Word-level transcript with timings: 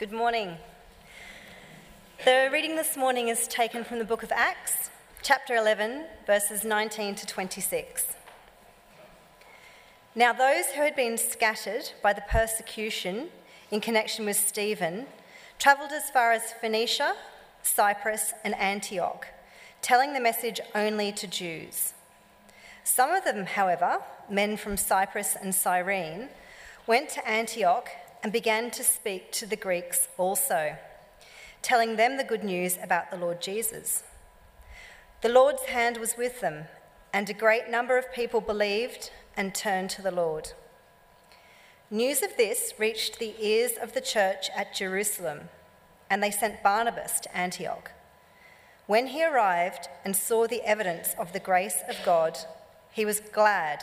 Good 0.00 0.12
morning. 0.12 0.56
The 2.24 2.48
reading 2.50 2.74
this 2.74 2.96
morning 2.96 3.28
is 3.28 3.46
taken 3.46 3.84
from 3.84 3.98
the 3.98 4.04
book 4.06 4.22
of 4.22 4.32
Acts, 4.32 4.88
chapter 5.20 5.54
11, 5.54 6.06
verses 6.26 6.64
19 6.64 7.16
to 7.16 7.26
26. 7.26 8.16
Now, 10.14 10.32
those 10.32 10.68
who 10.68 10.80
had 10.80 10.96
been 10.96 11.18
scattered 11.18 11.92
by 12.02 12.14
the 12.14 12.22
persecution 12.22 13.28
in 13.70 13.82
connection 13.82 14.24
with 14.24 14.38
Stephen 14.38 15.06
travelled 15.58 15.92
as 15.92 16.08
far 16.08 16.32
as 16.32 16.54
Phoenicia, 16.62 17.14
Cyprus, 17.62 18.32
and 18.42 18.54
Antioch, 18.54 19.26
telling 19.82 20.14
the 20.14 20.18
message 20.20 20.62
only 20.74 21.12
to 21.12 21.26
Jews. 21.26 21.92
Some 22.84 23.10
of 23.10 23.24
them, 23.24 23.44
however, 23.44 23.98
men 24.30 24.56
from 24.56 24.78
Cyprus 24.78 25.36
and 25.38 25.54
Cyrene, 25.54 26.30
went 26.86 27.10
to 27.10 27.28
Antioch 27.28 27.90
and 28.22 28.32
began 28.32 28.70
to 28.72 28.84
speak 28.84 29.32
to 29.32 29.46
the 29.46 29.56
Greeks 29.56 30.08
also, 30.18 30.76
telling 31.62 31.96
them 31.96 32.16
the 32.16 32.24
good 32.24 32.44
news 32.44 32.78
about 32.82 33.10
the 33.10 33.16
Lord 33.16 33.40
Jesus. 33.40 34.02
The 35.22 35.28
Lord's 35.28 35.64
hand 35.64 35.98
was 35.98 36.16
with 36.16 36.40
them, 36.40 36.64
and 37.12 37.28
a 37.28 37.34
great 37.34 37.68
number 37.68 37.98
of 37.98 38.12
people 38.12 38.40
believed 38.40 39.10
and 39.36 39.54
turned 39.54 39.90
to 39.90 40.02
the 40.02 40.10
Lord. 40.10 40.52
News 41.90 42.22
of 42.22 42.36
this 42.36 42.74
reached 42.78 43.18
the 43.18 43.34
ears 43.38 43.72
of 43.80 43.94
the 43.94 44.00
church 44.00 44.48
at 44.56 44.74
Jerusalem, 44.74 45.48
and 46.08 46.22
they 46.22 46.30
sent 46.30 46.62
Barnabas 46.62 47.20
to 47.20 47.36
Antioch. 47.36 47.90
When 48.86 49.08
he 49.08 49.24
arrived 49.24 49.88
and 50.04 50.16
saw 50.16 50.46
the 50.46 50.62
evidence 50.62 51.14
of 51.18 51.32
the 51.32 51.40
grace 51.40 51.82
of 51.88 51.96
God, 52.04 52.38
he 52.92 53.04
was 53.04 53.20
glad 53.20 53.82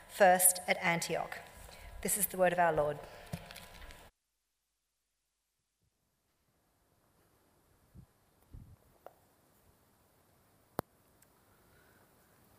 first 0.11 0.59
at 0.67 0.77
Antioch. 0.83 1.39
This 2.01 2.17
is 2.17 2.25
the 2.27 2.37
word 2.37 2.53
of 2.53 2.59
our 2.59 2.73
Lord. 2.73 2.97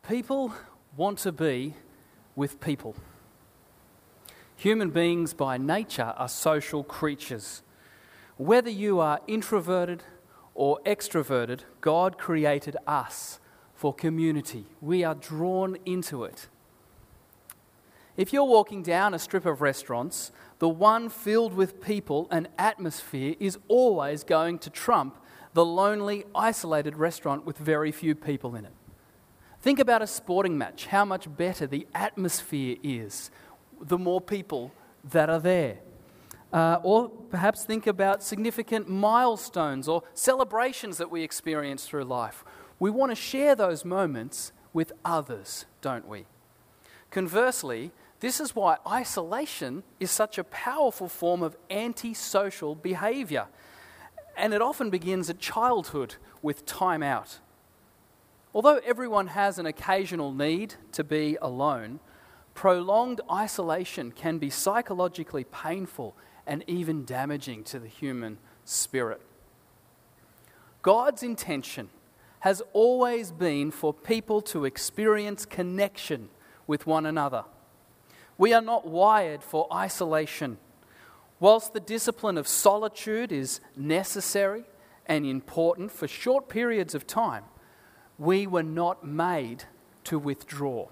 People 0.09 0.53
want 0.97 1.19
to 1.21 1.33
be 1.33 1.75
with 2.35 2.61
people. 2.61 2.97
Human 4.57 4.91
beings 4.91 5.33
by 5.33 5.59
nature 5.59 6.15
are 6.17 6.29
social 6.29 6.83
creatures. 6.83 7.63
Whether 8.37 8.71
you 8.71 9.01
are 9.01 9.21
introverted 9.27 10.03
or 10.55 10.81
extroverted, 10.85 11.61
God 11.81 12.19
created 12.19 12.77
us 12.87 13.41
for 13.75 13.95
community. 13.95 14.67
We 14.81 15.03
are 15.05 15.15
drawn 15.15 15.77
into 15.85 16.25
it. 16.25 16.49
If 18.17 18.33
you're 18.33 18.45
walking 18.45 18.83
down 18.83 19.15
a 19.15 19.19
strip 19.19 19.47
of 19.47 19.63
restaurants, 19.63 20.33
the 20.59 20.69
one 20.69 21.09
filled 21.09 21.55
with 21.55 21.81
people 21.81 22.29
and 22.31 22.49
atmosphere 22.59 23.35
is 23.41 23.59
always 23.69 24.23
going 24.25 24.59
to 24.61 24.71
trump 24.71 25.19
the 25.55 25.65
lonely, 25.65 26.25
isolated 26.35 26.97
restaurant 26.97 27.45
with 27.45 27.59
very 27.59 27.93
few 27.93 28.15
people 28.15 28.55
in 28.55 28.65
it. 28.65 28.73
Think 29.61 29.79
about 29.79 30.03
a 30.03 30.07
sporting 30.07 30.59
match, 30.59 30.87
how 30.87 31.05
much 31.05 31.35
better 31.37 31.67
the 31.67 31.87
atmosphere 31.95 32.77
is 32.83 33.31
the 33.81 33.99
more 33.99 34.21
people 34.21 34.73
that 35.11 35.31
are 35.31 35.41
there. 35.41 35.79
Uh, 36.53 36.79
or 36.83 37.09
perhaps 37.09 37.65
think 37.65 37.87
about 37.87 38.23
significant 38.23 38.89
milestones 38.89 39.89
or 39.89 40.03
celebrations 40.13 40.99
that 40.99 41.11
we 41.11 41.23
experience 41.23 41.87
through 41.87 42.05
life 42.05 42.45
we 42.83 42.91
want 42.91 43.13
to 43.13 43.15
share 43.15 43.55
those 43.55 43.85
moments 43.85 44.51
with 44.73 44.91
others, 45.05 45.67
don't 45.81 46.09
we? 46.09 46.27
Conversely, 47.13 47.93
this 48.23 48.39
is 48.39 48.55
why 48.55 48.77
isolation 48.87 49.83
is 49.99 50.13
such 50.13 50.39
a 50.39 50.45
powerful 50.45 51.09
form 51.09 51.43
of 51.43 51.57
antisocial 51.69 52.77
behavior. 52.77 53.49
And 54.37 54.55
it 54.55 54.63
often 54.63 54.91
begins 54.91 55.29
at 55.29 55.41
childhood 55.41 56.15
with 56.41 56.65
time 56.65 57.03
out. 57.03 57.41
Although 58.55 58.81
everyone 58.87 59.27
has 59.27 59.59
an 59.59 59.67
occasional 59.67 60.33
need 60.33 60.77
to 60.93 61.03
be 61.03 61.37
alone, 61.43 61.99
prolonged 62.55 63.21
isolation 63.29 64.13
can 64.13 64.39
be 64.39 64.51
psychologically 64.51 65.43
painful 65.43 66.17
and 66.47 66.63
even 66.69 67.05
damaging 67.05 67.65
to 67.65 67.81
the 67.81 67.89
human 67.89 68.39
spirit. 68.65 69.21
God's 70.83 71.25
intention 71.25 71.89
has 72.41 72.63
always 72.73 73.33
been 73.33 73.73
for 73.73 73.93
people 73.93 74.41
to 74.43 74.65
experience 74.65 75.45
connection 75.45 76.29
with 76.69 76.87
one 76.87 77.05
another. 77.05 77.47
We 78.43 78.53
are 78.55 78.61
not 78.61 78.85
wired 78.85 79.41
for 79.41 79.73
isolation. 79.73 80.59
Whilst 81.39 81.75
the 81.75 81.79
discipline 81.79 82.37
of 82.37 82.49
solitude 82.49 83.31
is 83.31 83.61
necessary 83.77 84.65
and 85.07 85.25
important 85.25 85.93
for 85.93 86.09
short 86.09 86.49
periods 86.49 86.93
of 86.97 87.07
time, 87.07 87.45
we 88.19 88.49
were 88.49 88.65
not 88.65 89.07
made 89.07 89.63
to 90.03 90.19
withdraw. 90.19 90.89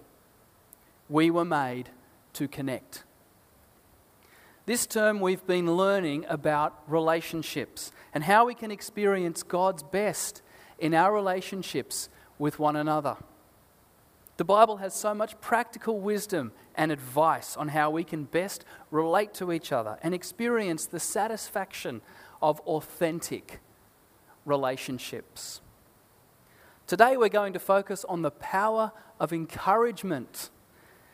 We 1.09 1.29
were 1.33 1.45
made 1.45 1.91
to 2.35 2.47
connect. 2.47 3.03
This 4.67 4.87
term, 4.87 5.19
we've 5.19 5.45
been 5.45 5.75
learning 5.75 6.27
about 6.29 6.81
relationships 6.87 7.91
and 8.15 8.23
how 8.23 8.47
we 8.47 8.55
can 8.55 8.71
experience 8.71 9.43
God's 9.43 9.83
best 9.83 10.41
in 10.79 10.95
our 10.95 11.13
relationships 11.13 12.11
with 12.39 12.61
one 12.61 12.77
another. 12.77 13.17
The 14.41 14.45
Bible 14.45 14.79
has 14.79 14.95
so 14.95 15.13
much 15.13 15.39
practical 15.43 16.01
wisdom 16.01 16.53
and 16.75 16.91
advice 16.91 17.59
on 17.59 17.69
how 17.69 17.91
we 17.91 18.05
can 18.05 18.25
best 18.25 18.65
relate 18.91 19.35
to 19.35 19.53
each 19.53 19.71
other 19.71 19.99
and 20.03 20.15
experience 20.15 20.87
the 20.87 20.99
satisfaction 20.99 22.01
of 22.41 22.59
authentic 22.61 23.61
relationships. 24.47 25.61
Today, 26.87 27.19
we're 27.19 27.29
going 27.29 27.53
to 27.53 27.59
focus 27.59 28.03
on 28.09 28.23
the 28.23 28.31
power 28.31 28.93
of 29.21 29.31
encouragement. 29.31 30.49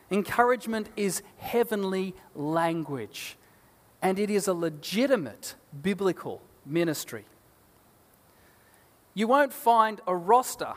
Encouragement 0.09 0.87
is 0.95 1.21
heavenly 1.35 2.15
language, 2.33 3.35
and 4.01 4.19
it 4.19 4.29
is 4.29 4.47
a 4.47 4.53
legitimate 4.53 5.55
biblical 5.83 6.41
ministry. 6.65 7.25
You 9.13 9.27
won't 9.27 9.51
find 9.51 9.99
a 10.07 10.15
roster 10.15 10.75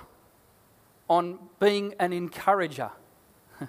on 1.11 1.41
being 1.59 1.93
an 1.99 2.13
encourager. 2.13 2.93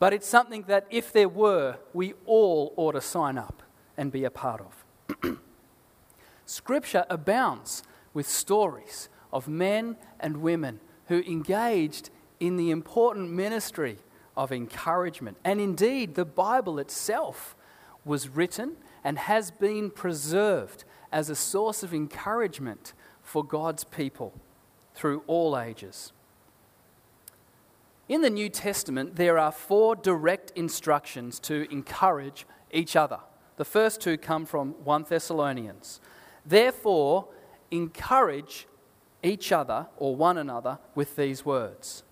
but 0.00 0.14
it's 0.14 0.26
something 0.26 0.62
that, 0.62 0.86
if 0.90 1.12
there 1.12 1.28
were, 1.28 1.76
we 1.92 2.14
all 2.24 2.72
ought 2.76 2.92
to 2.92 3.00
sign 3.02 3.36
up 3.36 3.62
and 3.98 4.10
be 4.10 4.24
a 4.24 4.30
part 4.30 4.62
of. 4.62 5.38
Scripture 6.46 7.04
abounds 7.10 7.82
with 8.14 8.26
stories 8.26 9.10
of 9.30 9.46
men 9.46 9.96
and 10.18 10.38
women 10.38 10.80
who 11.08 11.20
engaged 11.20 12.08
in 12.40 12.56
the 12.56 12.70
important 12.70 13.30
ministry 13.30 13.98
of 14.34 14.50
encouragement. 14.50 15.36
And 15.44 15.60
indeed, 15.60 16.14
the 16.14 16.24
Bible 16.24 16.78
itself 16.78 17.54
was 18.06 18.30
written 18.30 18.76
and 19.04 19.18
has 19.18 19.50
been 19.50 19.90
preserved 19.90 20.84
as 21.12 21.28
a 21.28 21.36
source 21.36 21.82
of 21.82 21.92
encouragement 21.92 22.94
for 23.22 23.44
God's 23.44 23.84
people 23.84 24.32
through 24.94 25.22
all 25.26 25.58
ages. 25.58 26.12
In 28.08 28.22
the 28.22 28.30
New 28.30 28.48
Testament, 28.48 29.16
there 29.16 29.38
are 29.38 29.52
four 29.52 29.94
direct 29.94 30.50
instructions 30.56 31.38
to 31.40 31.70
encourage 31.70 32.46
each 32.70 32.96
other. 32.96 33.20
The 33.56 33.66
first 33.66 34.00
two 34.00 34.16
come 34.16 34.46
from 34.46 34.70
1 34.84 35.06
Thessalonians. 35.08 36.00
Therefore, 36.46 37.28
encourage 37.70 38.66
each 39.22 39.52
other 39.52 39.88
or 39.98 40.16
one 40.16 40.38
another 40.38 40.78
with 40.94 41.16
these 41.16 41.44
words. 41.44 42.02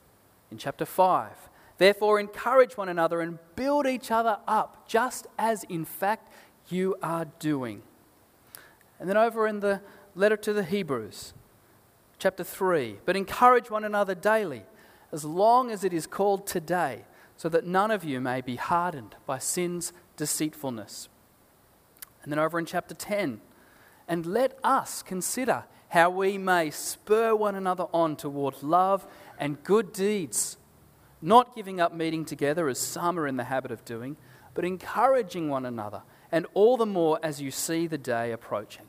In 0.50 0.58
chapter 0.58 0.84
5, 0.84 1.30
therefore, 1.78 2.20
encourage 2.20 2.76
one 2.76 2.90
another 2.90 3.22
and 3.22 3.38
build 3.54 3.86
each 3.86 4.10
other 4.10 4.38
up, 4.46 4.86
just 4.86 5.26
as 5.38 5.64
in 5.64 5.86
fact 5.86 6.30
you 6.68 6.96
are 7.02 7.24
doing. 7.38 7.80
And 9.00 9.08
then 9.08 9.16
over 9.16 9.46
in 9.46 9.60
the 9.60 9.80
letter 10.14 10.36
to 10.36 10.52
the 10.52 10.64
Hebrews, 10.64 11.32
chapter 12.18 12.44
3. 12.44 12.98
But 13.06 13.16
encourage 13.16 13.70
one 13.70 13.84
another 13.84 14.14
daily, 14.14 14.64
as 15.16 15.24
long 15.24 15.70
as 15.70 15.82
it 15.82 15.94
is 15.94 16.06
called 16.06 16.46
today, 16.46 17.06
so 17.38 17.48
that 17.48 17.66
none 17.66 17.90
of 17.90 18.04
you 18.04 18.20
may 18.20 18.42
be 18.42 18.56
hardened 18.56 19.16
by 19.24 19.38
sin's 19.38 19.94
deceitfulness. 20.18 21.08
And 22.22 22.30
then 22.30 22.38
over 22.38 22.58
in 22.58 22.66
chapter 22.66 22.94
10, 22.94 23.40
and 24.06 24.26
let 24.26 24.58
us 24.62 25.02
consider 25.02 25.64
how 25.88 26.10
we 26.10 26.36
may 26.36 26.70
spur 26.70 27.34
one 27.34 27.54
another 27.54 27.86
on 27.94 28.16
toward 28.16 28.62
love 28.62 29.06
and 29.38 29.64
good 29.64 29.94
deeds, 29.94 30.58
not 31.22 31.56
giving 31.56 31.80
up 31.80 31.94
meeting 31.94 32.26
together 32.26 32.68
as 32.68 32.78
some 32.78 33.18
are 33.18 33.26
in 33.26 33.38
the 33.38 33.44
habit 33.44 33.70
of 33.70 33.86
doing, 33.86 34.18
but 34.52 34.66
encouraging 34.66 35.48
one 35.48 35.64
another, 35.64 36.02
and 36.30 36.46
all 36.52 36.76
the 36.76 36.84
more 36.84 37.18
as 37.22 37.40
you 37.40 37.50
see 37.50 37.86
the 37.86 37.96
day 37.96 38.32
approaching. 38.32 38.84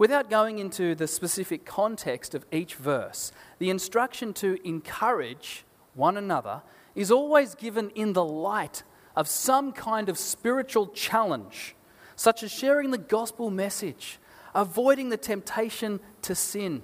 Without 0.00 0.30
going 0.30 0.58
into 0.58 0.94
the 0.94 1.06
specific 1.06 1.66
context 1.66 2.34
of 2.34 2.46
each 2.50 2.74
verse, 2.76 3.32
the 3.58 3.68
instruction 3.68 4.32
to 4.32 4.56
encourage 4.66 5.66
one 5.92 6.16
another 6.16 6.62
is 6.94 7.10
always 7.10 7.54
given 7.54 7.90
in 7.90 8.14
the 8.14 8.24
light 8.24 8.82
of 9.14 9.28
some 9.28 9.72
kind 9.72 10.08
of 10.08 10.16
spiritual 10.16 10.86
challenge, 10.86 11.76
such 12.16 12.42
as 12.42 12.50
sharing 12.50 12.92
the 12.92 12.96
gospel 12.96 13.50
message, 13.50 14.18
avoiding 14.54 15.10
the 15.10 15.18
temptation 15.18 16.00
to 16.22 16.34
sin, 16.34 16.80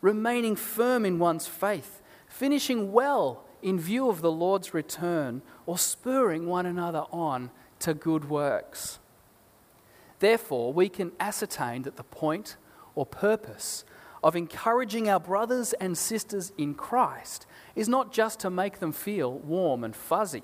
remaining 0.00 0.56
firm 0.56 1.04
in 1.04 1.20
one's 1.20 1.46
faith, 1.46 2.02
finishing 2.26 2.90
well 2.90 3.44
in 3.62 3.78
view 3.78 4.10
of 4.10 4.20
the 4.20 4.32
Lord's 4.32 4.74
return, 4.74 5.42
or 5.64 5.78
spurring 5.78 6.48
one 6.48 6.66
another 6.66 7.04
on 7.12 7.52
to 7.78 7.94
good 7.94 8.28
works. 8.28 8.98
Therefore, 10.18 10.72
we 10.72 10.88
can 10.88 11.12
ascertain 11.20 11.82
that 11.82 11.96
the 11.96 12.04
point 12.04 12.56
or 12.94 13.06
purpose 13.06 13.84
of 14.22 14.34
encouraging 14.34 15.08
our 15.08 15.20
brothers 15.20 15.72
and 15.74 15.96
sisters 15.96 16.52
in 16.58 16.74
Christ 16.74 17.46
is 17.76 17.88
not 17.88 18.12
just 18.12 18.40
to 18.40 18.50
make 18.50 18.80
them 18.80 18.92
feel 18.92 19.38
warm 19.38 19.84
and 19.84 19.94
fuzzy, 19.94 20.42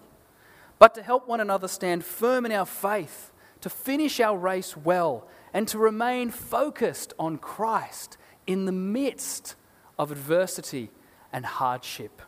but 0.79 0.95
to 0.95 1.03
help 1.03 1.27
one 1.27 1.41
another 1.41 1.69
stand 1.69 2.05
firm 2.05 2.47
in 2.47 2.53
our 2.53 2.67
faith, 2.67 3.33
to 3.61 3.69
finish 3.69 4.21
our 4.21 4.39
race 4.39 4.77
well, 4.77 5.27
and 5.53 5.67
to 5.69 5.79
remain 5.79 6.31
focused 6.31 7.13
on 7.19 7.39
Christ 7.39 8.17
in 8.47 8.67
the 8.67 8.73
midst 8.73 9.57
of 9.99 10.13
adversity 10.13 10.91
and 11.33 11.45
hardship. 11.45 12.23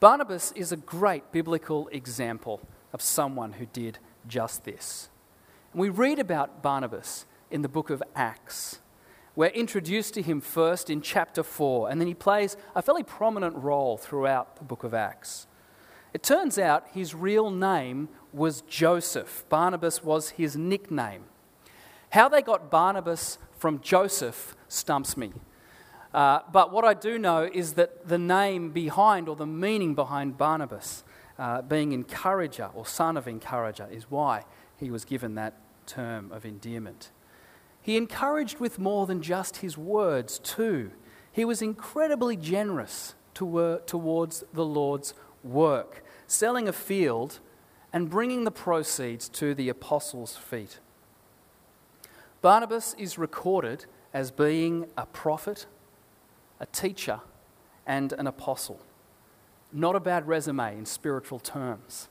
Barnabas 0.00 0.52
is 0.52 0.72
a 0.72 0.76
great 0.76 1.32
biblical 1.32 1.88
example 1.88 2.60
of 2.92 3.02
someone 3.02 3.54
who 3.54 3.66
did 3.66 3.98
just 4.26 4.64
this. 4.64 5.10
We 5.78 5.90
read 5.90 6.18
about 6.18 6.60
Barnabas 6.60 7.24
in 7.52 7.62
the 7.62 7.68
book 7.68 7.88
of 7.88 8.02
Acts. 8.16 8.80
We're 9.36 9.46
introduced 9.46 10.12
to 10.14 10.22
him 10.22 10.40
first 10.40 10.90
in 10.90 11.00
chapter 11.00 11.44
4, 11.44 11.88
and 11.88 12.00
then 12.00 12.08
he 12.08 12.14
plays 12.14 12.56
a 12.74 12.82
fairly 12.82 13.04
prominent 13.04 13.54
role 13.54 13.96
throughout 13.96 14.56
the 14.56 14.64
book 14.64 14.82
of 14.82 14.92
Acts. 14.92 15.46
It 16.12 16.24
turns 16.24 16.58
out 16.58 16.88
his 16.94 17.14
real 17.14 17.52
name 17.52 18.08
was 18.32 18.62
Joseph. 18.62 19.44
Barnabas 19.48 20.02
was 20.02 20.30
his 20.30 20.56
nickname. 20.56 21.26
How 22.10 22.28
they 22.28 22.42
got 22.42 22.72
Barnabas 22.72 23.38
from 23.56 23.80
Joseph 23.80 24.56
stumps 24.66 25.16
me. 25.16 25.32
Uh, 26.12 26.40
but 26.52 26.72
what 26.72 26.84
I 26.84 26.94
do 26.94 27.20
know 27.20 27.44
is 27.44 27.74
that 27.74 28.08
the 28.08 28.18
name 28.18 28.72
behind, 28.72 29.28
or 29.28 29.36
the 29.36 29.46
meaning 29.46 29.94
behind 29.94 30.38
Barnabas, 30.38 31.04
uh, 31.38 31.62
being 31.62 31.92
encourager 31.92 32.68
or 32.74 32.84
son 32.84 33.16
of 33.16 33.28
encourager, 33.28 33.86
is 33.92 34.10
why 34.10 34.44
he 34.78 34.90
was 34.90 35.04
given 35.04 35.34
that 35.34 35.54
term 35.86 36.30
of 36.32 36.44
endearment. 36.44 37.10
He 37.80 37.96
encouraged 37.96 38.58
with 38.58 38.78
more 38.78 39.06
than 39.06 39.22
just 39.22 39.58
his 39.58 39.78
words, 39.78 40.38
too. 40.38 40.90
He 41.32 41.44
was 41.44 41.62
incredibly 41.62 42.36
generous 42.36 43.14
to 43.34 43.80
towards 43.86 44.44
the 44.52 44.64
Lord's 44.64 45.14
work, 45.44 46.04
selling 46.26 46.68
a 46.68 46.72
field 46.72 47.38
and 47.92 48.10
bringing 48.10 48.44
the 48.44 48.50
proceeds 48.50 49.28
to 49.30 49.54
the 49.54 49.68
apostles' 49.68 50.36
feet. 50.36 50.80
Barnabas 52.42 52.94
is 52.98 53.18
recorded 53.18 53.86
as 54.12 54.30
being 54.30 54.86
a 54.96 55.06
prophet, 55.06 55.66
a 56.60 56.66
teacher, 56.66 57.20
and 57.86 58.12
an 58.12 58.26
apostle. 58.26 58.80
Not 59.72 59.96
a 59.96 60.00
bad 60.00 60.28
resume 60.28 60.76
in 60.76 60.86
spiritual 60.86 61.38
terms. 61.38 62.08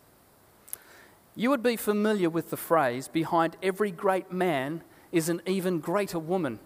You 1.40 1.52
would 1.52 1.62
be 1.62 1.76
familiar 1.76 2.32
with 2.32 2.50
the 2.50 2.58
phrase 2.58 3.08
behind 3.08 3.58
every 3.62 3.92
great 3.92 4.32
man 4.32 4.82
is 5.12 5.30
an 5.30 5.44
even 5.46 5.80
greater 5.80 6.18
woman. 6.18 6.60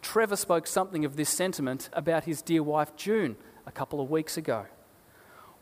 Trevor 0.00 0.36
spoke 0.36 0.68
something 0.68 1.04
of 1.04 1.16
this 1.16 1.28
sentiment 1.28 1.90
about 1.92 2.22
his 2.22 2.40
dear 2.40 2.62
wife 2.62 2.94
June 2.94 3.34
a 3.66 3.72
couple 3.72 4.00
of 4.00 4.12
weeks 4.12 4.36
ago. 4.36 4.66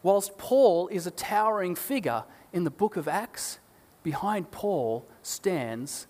Whilst 0.02 0.36
Paul 0.36 0.88
is 0.88 1.06
a 1.06 1.10
towering 1.10 1.74
figure 1.74 2.24
in 2.52 2.64
the 2.64 2.70
book 2.70 2.98
of 2.98 3.08
Acts, 3.08 3.60
behind 4.02 4.50
Paul 4.50 5.06
stands 5.22 6.06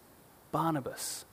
Barnabas. 0.51 1.27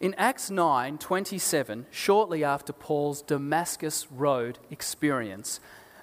In 0.00 0.14
Acts 0.18 0.50
9 0.50 0.98
27, 0.98 1.86
shortly 1.90 2.44
after 2.44 2.74
Paul's 2.74 3.22
Damascus 3.22 4.06
Road 4.12 4.58
experience, 4.70 5.60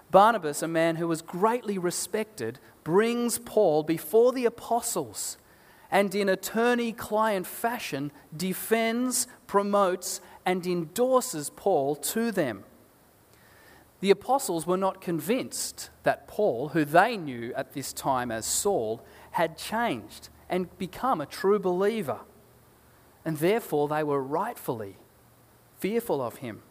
Barnabas, 0.10 0.64
a 0.64 0.68
man 0.68 0.96
who 0.96 1.08
was 1.08 1.22
greatly 1.22 1.78
respected, 1.78 2.58
brings 2.90 3.38
Paul 3.38 3.84
before 3.84 4.32
the 4.34 4.46
apostles 4.46 5.38
and 5.92 6.16
in 6.16 6.28
attorney 6.28 6.92
client 6.92 7.46
fashion 7.46 8.12
defends, 8.36 9.28
promotes, 9.46 10.22
and 10.44 10.66
endorses 10.66 11.52
Paul 11.56 11.96
to 11.98 12.32
them. 12.32 12.64
The 14.00 14.10
apostles 14.10 14.66
were 14.66 14.76
not 14.76 15.02
convinced 15.02 15.92
that 16.02 16.28
Paul, 16.28 16.70
who 16.70 16.84
they 16.84 17.16
knew 17.16 17.54
at 17.56 17.74
this 17.74 17.94
time 17.94 18.32
as 18.32 18.48
Saul, 18.48 19.06
had 19.32 19.56
changed 19.56 20.30
and 20.50 20.76
become 20.80 21.22
a 21.22 21.28
true 21.28 21.60
believer. 21.60 22.22
And 23.24 23.38
therefore 23.38 23.88
they 23.88 24.04
were 24.04 24.24
rightfully 24.24 24.98
fearful 25.78 26.24
of 26.24 26.38
him. 26.38 26.64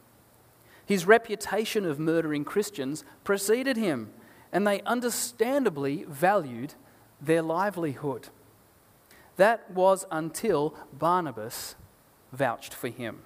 His 0.84 1.06
reputation 1.06 1.84
of 1.84 2.00
murdering 2.00 2.44
Christians 2.44 3.04
preceded 3.22 3.76
him, 3.76 4.12
and 4.52 4.66
they 4.66 4.80
understandably 4.82 6.04
valued 6.08 6.74
their 7.20 7.42
livelihood. 7.42 8.28
That 9.36 9.70
was 9.70 10.04
until 10.10 10.74
Barnabas 10.92 11.74
vouched 12.32 12.74
for 12.74 12.88
him. 12.88 13.20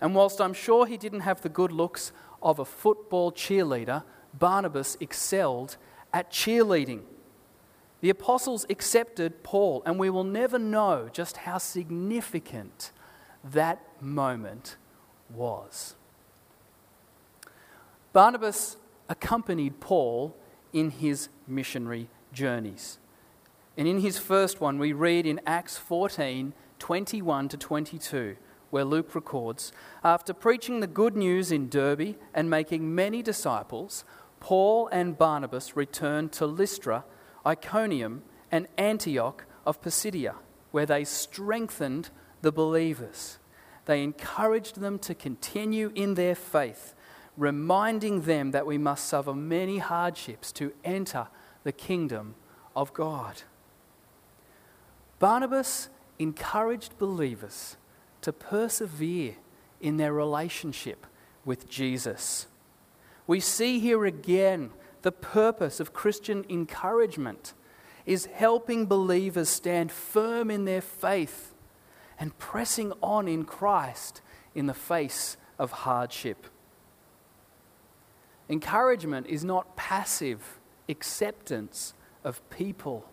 And 0.00 0.14
whilst 0.14 0.40
I'm 0.40 0.54
sure 0.54 0.86
he 0.86 0.96
didn't 0.96 1.20
have 1.20 1.42
the 1.42 1.48
good 1.48 1.72
looks 1.72 2.12
of 2.42 2.58
a 2.58 2.64
football 2.64 3.32
cheerleader, 3.32 4.02
Barnabas 4.38 4.96
excelled 5.00 5.76
at 6.12 6.30
cheerleading. 6.30 7.02
The 8.00 8.10
apostles 8.10 8.66
accepted 8.68 9.42
Paul, 9.42 9.82
and 9.86 9.98
we 9.98 10.10
will 10.10 10.24
never 10.24 10.58
know 10.58 11.08
just 11.10 11.38
how 11.38 11.56
significant 11.56 12.92
that 13.42 13.80
moment 14.02 14.76
was. 15.30 15.94
Barnabas 18.12 18.76
accompanied 19.08 19.80
Paul 19.80 20.36
in 20.72 20.90
his 20.90 21.28
missionary 21.46 22.08
journeys. 22.32 22.98
And 23.76 23.88
in 23.88 24.00
his 24.00 24.18
first 24.18 24.60
one, 24.60 24.78
we 24.78 24.92
read 24.92 25.26
in 25.26 25.40
Acts 25.46 25.76
14 25.76 26.52
21 26.78 27.48
to 27.48 27.56
22, 27.56 28.36
where 28.70 28.84
Luke 28.84 29.14
records 29.14 29.72
After 30.02 30.34
preaching 30.34 30.80
the 30.80 30.86
good 30.86 31.16
news 31.16 31.50
in 31.50 31.68
Derbe 31.68 32.16
and 32.34 32.50
making 32.50 32.94
many 32.94 33.22
disciples, 33.22 34.04
Paul 34.40 34.88
and 34.88 35.16
Barnabas 35.16 35.76
returned 35.76 36.32
to 36.32 36.46
Lystra, 36.46 37.04
Iconium, 37.46 38.22
and 38.50 38.68
Antioch 38.76 39.46
of 39.64 39.80
Pisidia, 39.80 40.34
where 40.70 40.86
they 40.86 41.04
strengthened 41.04 42.10
the 42.42 42.52
believers. 42.52 43.38
They 43.86 44.02
encouraged 44.02 44.80
them 44.80 44.98
to 45.00 45.14
continue 45.14 45.90
in 45.94 46.14
their 46.14 46.34
faith, 46.34 46.94
reminding 47.36 48.22
them 48.22 48.52
that 48.52 48.66
we 48.66 48.78
must 48.78 49.06
suffer 49.06 49.34
many 49.34 49.78
hardships 49.78 50.52
to 50.52 50.72
enter 50.84 51.28
the 51.64 51.72
kingdom 51.72 52.34
of 52.76 52.92
God. 52.92 53.42
Barnabas 55.18 55.88
encouraged 56.18 56.98
believers 56.98 57.76
to 58.20 58.32
persevere 58.32 59.34
in 59.80 59.96
their 59.96 60.12
relationship 60.12 61.06
with 61.44 61.68
Jesus. 61.68 62.46
We 63.26 63.40
see 63.40 63.80
here 63.80 64.04
again 64.04 64.70
the 65.02 65.12
purpose 65.12 65.80
of 65.80 65.92
Christian 65.92 66.44
encouragement 66.48 67.52
is 68.06 68.26
helping 68.26 68.86
believers 68.86 69.48
stand 69.48 69.90
firm 69.90 70.50
in 70.50 70.64
their 70.64 70.80
faith 70.80 71.54
and 72.18 72.36
pressing 72.38 72.92
on 73.02 73.28
in 73.28 73.44
Christ 73.44 74.20
in 74.54 74.66
the 74.66 74.74
face 74.74 75.36
of 75.58 75.70
hardship. 75.70 76.46
Encouragement 78.48 79.26
is 79.26 79.44
not 79.44 79.76
passive 79.76 80.60
acceptance 80.88 81.94
of 82.22 82.48
people 82.50 83.08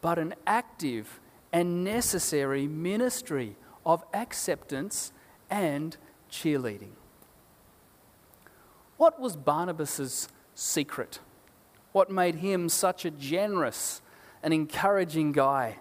but 0.00 0.18
an 0.18 0.34
active 0.46 1.20
and 1.52 1.84
necessary 1.84 2.66
ministry 2.66 3.56
of 3.84 4.04
acceptance 4.14 5.12
and 5.50 5.96
cheerleading. 6.30 6.92
What 8.96 9.18
was 9.20 9.36
Barnabas's 9.36 10.28
secret? 10.54 11.18
What 11.92 12.10
made 12.10 12.36
him 12.36 12.68
such 12.68 13.04
a 13.04 13.10
generous 13.10 14.00
and 14.42 14.54
encouraging 14.54 15.32
guy? 15.32 15.78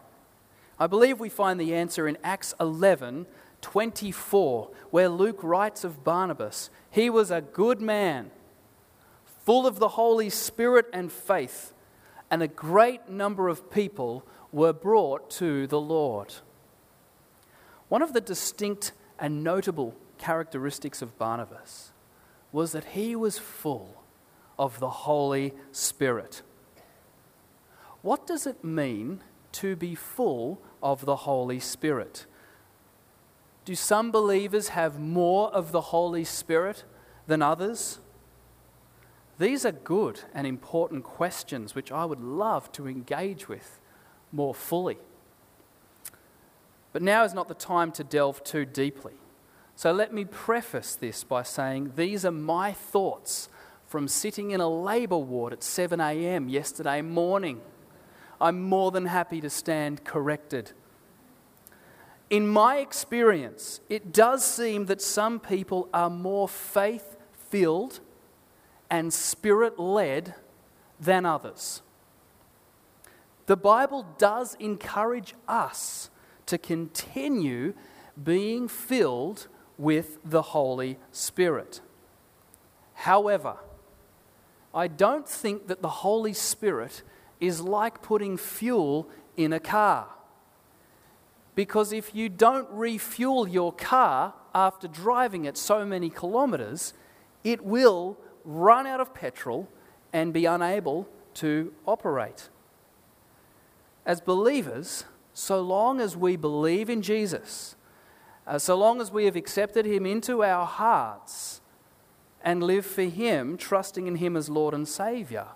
I 0.80 0.88
believe 0.88 1.20
we 1.20 1.30
find 1.30 1.60
the 1.60 1.76
answer 1.76 2.08
in 2.08 2.18
Acts 2.24 2.54
11 2.60 3.26
24, 3.62 4.70
where 4.90 5.10
Luke 5.10 5.44
writes 5.44 5.84
of 5.84 6.02
Barnabas 6.06 6.70
He 6.90 7.10
was 7.10 7.30
a 7.30 7.42
good 7.42 7.82
man, 7.82 8.32
full 9.50 9.66
of 9.66 9.80
the 9.80 9.88
Holy 9.88 10.30
Spirit 10.30 10.86
and 10.94 11.12
faith, 11.12 11.74
and 12.30 12.44
a 12.44 12.48
great 12.48 13.10
number 13.10 13.50
of 13.50 13.72
people 13.72 14.24
were 14.52 14.72
brought 14.72 15.28
to 15.28 15.66
the 15.66 15.82
Lord. 15.82 16.36
One 17.88 18.04
of 18.04 18.14
the 18.14 18.22
distinct 18.22 18.92
and 19.18 19.44
notable 19.44 19.96
characteristics 20.20 21.02
of 21.02 21.18
Barnabas 21.18 21.92
was 22.52 22.74
that 22.74 22.90
he 22.94 23.16
was 23.16 23.40
full 23.40 24.04
of 24.60 24.80
the 24.80 24.92
Holy 24.92 25.56
Spirit. 25.72 26.44
What 28.04 28.28
does 28.28 28.46
it 28.46 28.64
mean 28.64 29.22
to 29.54 29.76
be 29.76 29.96
full 29.96 30.62
of 30.84 31.06
the 31.06 31.16
Holy 31.26 31.60
Spirit? 31.60 32.28
Do 33.66 33.74
some 33.74 34.12
believers 34.12 34.68
have 34.68 35.00
more 35.00 35.52
of 35.52 35.72
the 35.72 35.90
Holy 35.90 36.24
Spirit 36.24 36.84
than 37.26 37.42
others? 37.42 37.98
These 39.40 39.66
are 39.66 39.72
good 39.72 40.20
and 40.34 40.46
important 40.46 41.06
questions 41.06 41.74
which 41.74 41.94
I 41.94 42.04
would 42.04 42.22
love 42.22 42.72
to 42.74 42.88
engage 42.88 43.48
with 43.48 43.80
more 44.34 44.54
fully. 44.54 44.98
But 46.92 47.02
now 47.02 47.24
is 47.24 47.34
not 47.34 47.48
the 47.48 47.54
time 47.54 47.94
to 47.94 48.04
delve 48.04 48.44
too 48.44 48.66
deeply. 48.66 49.14
So 49.78 49.94
let 49.94 50.14
me 50.14 50.26
preface 50.26 50.94
this 50.96 51.24
by 51.24 51.44
saying 51.44 51.94
these 51.96 52.26
are 52.26 52.32
my 52.32 52.74
thoughts 52.74 53.48
from 53.88 54.10
sitting 54.10 54.52
in 54.52 54.60
a 54.60 54.68
labour 54.68 55.18
ward 55.18 55.54
at 55.54 55.64
7 55.64 56.02
a.m. 56.02 56.50
yesterday 56.50 57.02
morning. 57.02 57.62
I'm 58.42 58.62
more 58.62 58.92
than 58.92 59.06
happy 59.06 59.40
to 59.40 59.50
stand 59.50 60.04
corrected. 60.04 60.74
In 62.30 62.46
my 62.46 62.78
experience, 62.78 63.80
it 63.88 64.12
does 64.12 64.44
seem 64.44 64.88
that 64.88 65.02
some 65.02 65.40
people 65.40 65.88
are 65.94 66.10
more 66.10 66.50
faith 66.50 67.16
filled 67.32 68.02
and 68.90 69.14
spirit 69.14 69.80
led 69.80 70.36
than 71.00 71.26
others. 71.26 71.82
The 73.46 73.58
Bible 73.58 74.06
does 74.18 74.56
encourage 74.60 75.34
us 75.48 76.10
to 76.46 76.58
continue 76.58 77.74
being 78.22 78.68
filled 78.68 79.48
with 79.78 80.18
the 80.24 80.42
Holy 80.42 80.98
Spirit. 81.12 81.82
However, 82.94 83.58
I 84.74 84.88
don't 84.88 85.28
think 85.28 85.68
that 85.68 85.82
the 85.82 85.90
Holy 85.90 86.34
Spirit 86.34 87.02
is 87.40 87.62
like 87.62 88.02
putting 88.02 88.38
fuel 88.38 89.10
in 89.38 89.54
a 89.54 89.60
car. 89.60 90.08
Because 91.56 91.92
if 91.92 92.14
you 92.14 92.30
don't 92.30 92.70
refuel 92.70 93.48
your 93.48 93.74
car 93.74 94.34
after 94.54 94.88
driving 94.88 95.46
it 95.46 95.58
so 95.58 95.86
many 95.86 96.10
kilometres, 96.10 96.94
it 97.44 97.64
will 97.64 98.18
run 98.50 98.88
out 98.88 99.00
of 99.00 99.14
petrol 99.14 99.68
and 100.12 100.34
be 100.34 100.46
unable 100.46 101.08
to 101.36 101.72
operate. 101.86 102.50
As 104.06 104.20
believers, 104.20 105.06
so 105.34 105.62
long 105.62 106.02
as 106.02 106.18
we 106.18 106.36
believe 106.36 106.90
in 106.90 107.04
Jesus, 107.04 107.76
uh, 108.48 108.58
so 108.58 108.76
long 108.76 109.00
as 109.00 109.12
we 109.12 109.26
have 109.26 109.36
accepted 109.36 109.86
Him 109.86 110.06
into 110.06 110.44
our 110.44 110.66
hearts 110.66 111.62
and 112.42 112.64
live 112.64 112.88
for 112.88 113.04
Him, 113.04 113.56
trusting 113.56 114.08
in 114.08 114.16
Him 114.16 114.36
as 114.36 114.50
Lord 114.50 114.74
and 114.74 114.88
Saviour, 114.88 115.50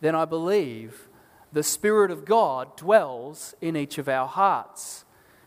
then 0.00 0.16
I 0.16 0.24
believe 0.24 1.08
the 1.52 1.62
Spirit 1.62 2.10
of 2.10 2.24
God 2.24 2.76
dwells 2.76 3.54
in 3.60 3.76
each 3.76 3.98
of 3.98 4.08
our 4.08 4.26
hearts. 4.26 5.04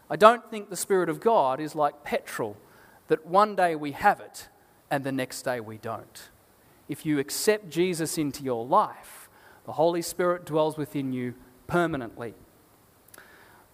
I 0.10 0.16
don't 0.16 0.50
think 0.50 0.70
the 0.70 0.78
Spirit 0.78 1.10
of 1.10 1.20
God 1.20 1.60
is 1.60 1.76
like 1.76 2.06
petrol, 2.06 2.56
that 3.10 3.26
one 3.26 3.56
day 3.56 3.76
we 3.76 3.92
have 3.92 4.22
it 4.22 4.48
and 4.90 5.04
the 5.04 5.12
next 5.12 5.42
day 5.42 5.60
we 5.60 5.78
don't. 5.78 6.30
If 6.94 7.08
you 7.08 7.18
accept 7.18 7.72
Jesus 7.72 8.20
into 8.20 8.44
your 8.44 8.64
life, 8.64 9.28
the 9.66 9.72
Holy 9.72 10.04
Spirit 10.04 10.46
dwells 10.46 10.78
within 10.78 11.12
you 11.12 11.34
permanently. 11.66 12.36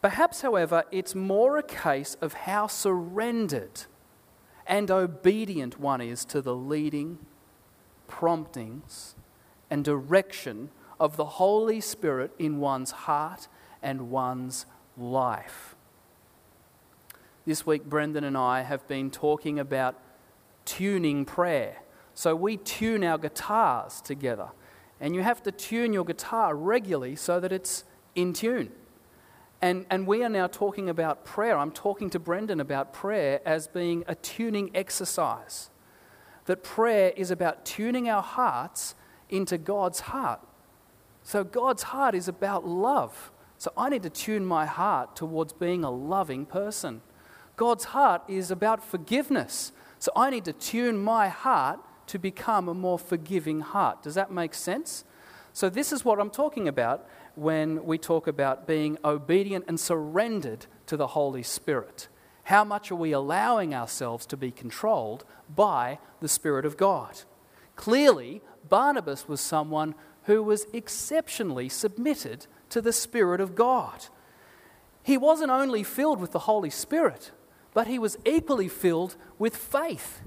Perhaps, 0.01 0.39
however, 0.39 0.85
it's 0.89 1.13
more 1.13 1.57
a 1.57 1.63
case 1.63 2.15
of 2.21 2.31
how 2.31 2.67
surrendered 2.67 3.81
and 4.65 4.89
obedient 4.89 5.77
one 5.81 5.99
is 5.99 6.23
to 6.23 6.41
the 6.41 6.55
leading, 6.55 7.17
promptings, 8.07 9.15
and 9.69 9.83
direction 9.83 10.69
of 10.97 11.17
the 11.17 11.25
Holy 11.25 11.81
Spirit 11.81 12.31
in 12.39 12.61
one's 12.61 12.91
heart 12.91 13.49
and 13.83 14.09
one's 14.09 14.65
life. 14.95 15.75
This 17.45 17.65
week, 17.65 17.83
Brendan 17.83 18.23
and 18.23 18.37
I 18.37 18.61
have 18.61 18.87
been 18.87 19.11
talking 19.11 19.59
about 19.59 19.99
tuning 20.63 21.25
prayer. 21.25 21.79
So 22.19 22.35
we 22.35 22.57
tune 22.57 23.05
our 23.05 23.17
guitars 23.17 24.01
together. 24.01 24.49
And 24.99 25.15
you 25.15 25.21
have 25.21 25.41
to 25.43 25.53
tune 25.53 25.93
your 25.93 26.03
guitar 26.03 26.53
regularly 26.53 27.15
so 27.15 27.39
that 27.39 27.53
it's 27.53 27.85
in 28.13 28.33
tune. 28.33 28.73
And, 29.61 29.85
and 29.89 30.05
we 30.05 30.25
are 30.25 30.29
now 30.29 30.47
talking 30.47 30.89
about 30.89 31.23
prayer. 31.23 31.57
I'm 31.57 31.71
talking 31.71 32.09
to 32.09 32.19
Brendan 32.19 32.59
about 32.59 32.91
prayer 32.91 33.39
as 33.45 33.69
being 33.69 34.03
a 34.05 34.15
tuning 34.15 34.69
exercise. 34.75 35.69
That 36.43 36.61
prayer 36.61 37.13
is 37.15 37.31
about 37.31 37.63
tuning 37.63 38.09
our 38.09 38.21
hearts 38.21 38.95
into 39.29 39.57
God's 39.57 40.01
heart. 40.01 40.41
So 41.23 41.45
God's 41.45 41.83
heart 41.83 42.15
is 42.15 42.27
about 42.27 42.67
love. 42.67 43.31
So 43.57 43.71
I 43.77 43.87
need 43.87 44.03
to 44.03 44.09
tune 44.09 44.45
my 44.45 44.65
heart 44.65 45.15
towards 45.15 45.53
being 45.53 45.85
a 45.85 45.89
loving 45.89 46.45
person. 46.45 46.99
God's 47.55 47.85
heart 47.85 48.23
is 48.27 48.51
about 48.51 48.83
forgiveness. 48.83 49.71
So 49.99 50.11
I 50.17 50.29
need 50.29 50.43
to 50.43 50.53
tune 50.53 50.97
my 50.97 51.29
heart 51.29 51.79
to 52.09 52.19
become 52.19 52.67
a 52.67 52.73
more 52.73 52.99
forgiving 52.99 53.61
heart. 53.61 54.03
Does 54.03 54.15
that 54.15 54.31
make 54.31 54.53
sense? 54.53 55.05
So, 55.53 55.69
this 55.69 55.91
is 55.91 56.05
what 56.05 56.19
I'm 56.19 56.29
talking 56.29 56.67
about 56.67 57.07
when 57.35 57.83
we 57.85 57.97
talk 57.97 58.27
about 58.27 58.67
being 58.67 58.97
obedient 59.03 59.65
and 59.67 59.79
surrendered 59.79 60.65
to 60.87 60.97
the 60.97 61.07
Holy 61.07 61.43
Spirit. 61.43 62.07
How 62.43 62.63
much 62.63 62.91
are 62.91 62.95
we 62.95 63.11
allowing 63.11 63.75
ourselves 63.75 64.25
to 64.27 64.37
be 64.37 64.51
controlled 64.51 65.23
by 65.53 65.99
the 66.19 66.27
Spirit 66.27 66.65
of 66.65 66.77
God? 66.77 67.21
Clearly, 67.75 68.41
Barnabas 68.67 69.27
was 69.27 69.39
someone 69.39 69.95
who 70.23 70.41
was 70.41 70.65
exceptionally 70.73 71.69
submitted 71.69 72.47
to 72.69 72.81
the 72.81 72.93
Spirit 72.93 73.39
of 73.39 73.55
God. 73.55 74.07
He 75.03 75.17
wasn't 75.17 75.51
only 75.51 75.83
filled 75.83 76.19
with 76.19 76.31
the 76.31 76.39
Holy 76.39 76.69
Spirit, 76.69 77.31
but 77.73 77.87
he 77.87 77.99
was 77.99 78.17
equally 78.25 78.67
filled 78.67 79.15
with 79.37 79.55
faith. 79.55 80.21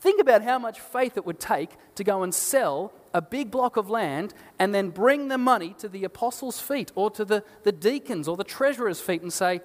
Think 0.00 0.18
about 0.18 0.42
how 0.42 0.58
much 0.58 0.80
faith 0.80 1.18
it 1.18 1.26
would 1.26 1.38
take 1.38 1.70
to 1.96 2.02
go 2.02 2.22
and 2.22 2.34
sell 2.34 2.92
a 3.12 3.20
big 3.20 3.50
block 3.50 3.76
of 3.76 3.90
land 3.90 4.32
and 4.58 4.74
then 4.74 4.88
bring 4.88 5.28
the 5.28 5.36
money 5.36 5.74
to 5.78 5.88
the 5.88 6.04
apostles' 6.04 6.58
feet 6.58 6.90
or 6.94 7.10
to 7.10 7.24
the, 7.24 7.44
the 7.64 7.72
deacons 7.72 8.26
or 8.26 8.36
the 8.36 8.44
treasurer's 8.44 9.00
feet 9.00 9.20
and 9.20 9.32
say, 9.32 9.60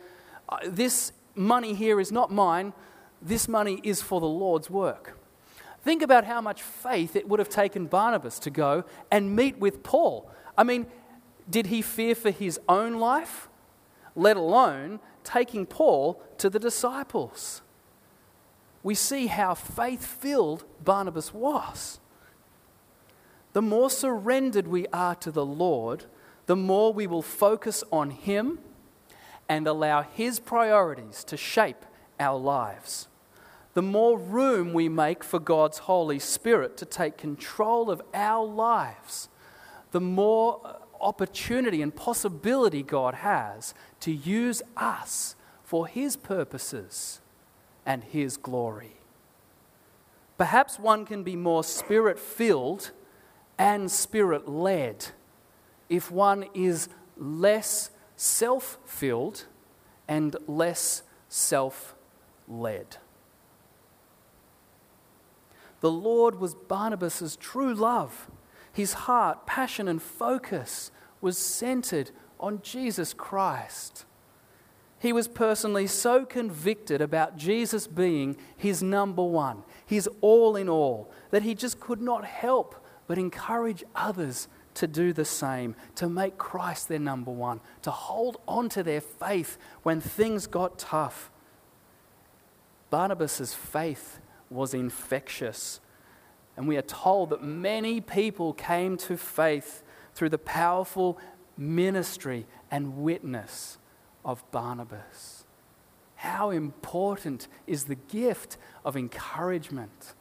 uh, 0.49 0.57
This 0.65 1.13
money 1.35 1.73
here 1.73 2.01
is 2.01 2.11
not 2.11 2.31
mine, 2.31 2.73
this 3.21 3.47
money 3.47 3.79
is 3.81 4.01
for 4.01 4.19
the 4.19 4.27
Lord's 4.27 4.69
work. 4.69 5.17
Think 5.83 6.01
about 6.01 6.25
how 6.25 6.41
much 6.41 6.61
faith 6.61 7.15
it 7.15 7.29
would 7.29 7.39
have 7.39 7.49
taken 7.49 7.85
Barnabas 7.85 8.37
to 8.39 8.49
go 8.49 8.83
and 9.09 9.35
meet 9.35 9.57
with 9.59 9.83
Paul. 9.83 10.29
I 10.57 10.63
mean, 10.63 10.87
did 11.49 11.67
he 11.67 11.81
fear 11.81 12.13
for 12.13 12.31
his 12.31 12.59
own 12.67 12.95
life? 12.95 13.47
Let 14.15 14.35
alone 14.35 14.99
taking 15.23 15.65
Paul 15.65 16.21
to 16.39 16.49
the 16.49 16.59
disciples. 16.59 17.61
We 18.85 18.93
see 18.93 19.25
how 19.25 19.55
faith 19.55 20.05
filled 20.05 20.63
Barnabas 20.83 21.33
was. 21.33 21.99
The 23.53 23.61
more 23.63 23.89
surrendered 23.89 24.67
we 24.67 24.85
are 24.93 25.15
to 25.15 25.31
the 25.31 25.43
Lord, 25.43 26.05
the 26.45 26.55
more 26.55 26.93
we 26.93 27.07
will 27.07 27.23
focus 27.23 27.83
on 27.91 28.11
Him 28.11 28.59
and 29.49 29.65
allow 29.65 30.03
His 30.03 30.39
priorities 30.39 31.23
to 31.23 31.35
shape 31.35 31.83
our 32.19 32.37
lives. 32.37 33.07
The 33.73 33.81
more 33.81 34.19
room 34.19 34.71
we 34.71 34.87
make 34.87 35.23
for 35.23 35.39
God's 35.39 35.79
Holy 35.79 36.19
Spirit 36.19 36.77
to 36.77 36.85
take 36.85 37.17
control 37.17 37.89
of 37.89 38.03
our 38.13 38.45
lives, 38.45 39.29
the 39.93 39.99
more 39.99 40.61
uh, 40.63 40.73
opportunity 41.01 41.81
and 41.81 41.95
possibility 41.95 42.83
God 42.83 43.15
has 43.15 43.73
to 44.01 44.11
use 44.11 44.61
us 44.77 45.35
for 45.63 45.87
His 45.87 46.15
purposes 46.15 47.21
and 47.85 48.03
His 48.03 48.37
glory. 48.37 48.97
Perhaps 50.37 50.79
one 50.79 51.05
can 51.05 51.23
be 51.23 51.35
more 51.35 51.63
spirit 51.63 52.19
filled 52.19 52.91
and 53.57 53.89
spirit 53.89 54.49
led 54.49 55.07
if 55.87 56.11
one 56.11 56.45
is 56.53 56.89
less 57.17 57.91
self 58.15 58.77
filled 58.85 59.45
and 60.07 60.35
less 60.47 61.03
self 61.29 61.95
led. 62.47 62.97
The 65.81 65.91
Lord 65.91 66.39
was 66.39 66.55
Barnabas' 66.55 67.37
true 67.39 67.73
love. 67.73 68.29
His 68.73 68.93
heart, 68.93 69.45
passion, 69.45 69.87
and 69.87 70.01
focus 70.01 70.91
was 71.21 71.37
centered 71.37 72.11
on 72.39 72.61
Jesus 72.61 73.13
Christ. 73.13 74.05
He 74.99 75.13
was 75.13 75.27
personally 75.27 75.87
so 75.87 76.25
convicted 76.25 77.01
about 77.01 77.37
Jesus 77.37 77.87
being 77.87 78.37
his 78.55 78.81
number 78.81 79.23
one, 79.23 79.63
his 79.85 80.09
all 80.21 80.55
in 80.55 80.69
all, 80.69 81.11
that 81.31 81.43
he 81.43 81.53
just 81.53 81.79
could 81.79 82.01
not 82.01 82.25
help 82.25 82.75
but 83.07 83.17
encourage 83.17 83.83
others 83.95 84.47
to 84.75 84.87
do 84.87 85.13
the 85.13 85.25
same, 85.25 85.75
to 85.95 86.09
make 86.09 86.37
Christ 86.37 86.87
their 86.87 86.99
number 86.99 87.31
one, 87.31 87.61
to 87.81 87.91
hold 87.91 88.37
on 88.47 88.67
to 88.69 88.83
their 88.83 89.01
faith 89.01 89.57
when 89.83 90.01
things 90.01 90.47
got 90.47 90.79
tough. 90.79 91.31
Barnabas' 92.89 93.53
faith 93.53 94.19
was 94.49 94.73
infectious. 94.73 95.79
And 96.57 96.67
we 96.67 96.77
are 96.77 96.81
told 96.81 97.29
that 97.31 97.43
many 97.43 97.99
people 97.99 98.53
came 98.53 98.97
to 98.97 99.17
faith 99.17 99.83
through 100.13 100.29
the 100.29 100.37
powerful 100.37 101.19
ministry 101.57 102.45
and 102.71 102.97
witness 102.97 103.77
of 104.25 104.43
Barnabas. 104.51 105.45
How 106.15 106.49
important 106.49 107.47
is 107.67 107.85
the 107.85 107.95
gift 107.95 108.57
of 108.83 108.97
encouragement? 108.97 110.13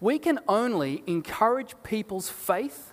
We 0.00 0.18
can 0.18 0.40
only 0.48 1.02
encourage 1.06 1.74
people's 1.82 2.28
faith 2.28 2.92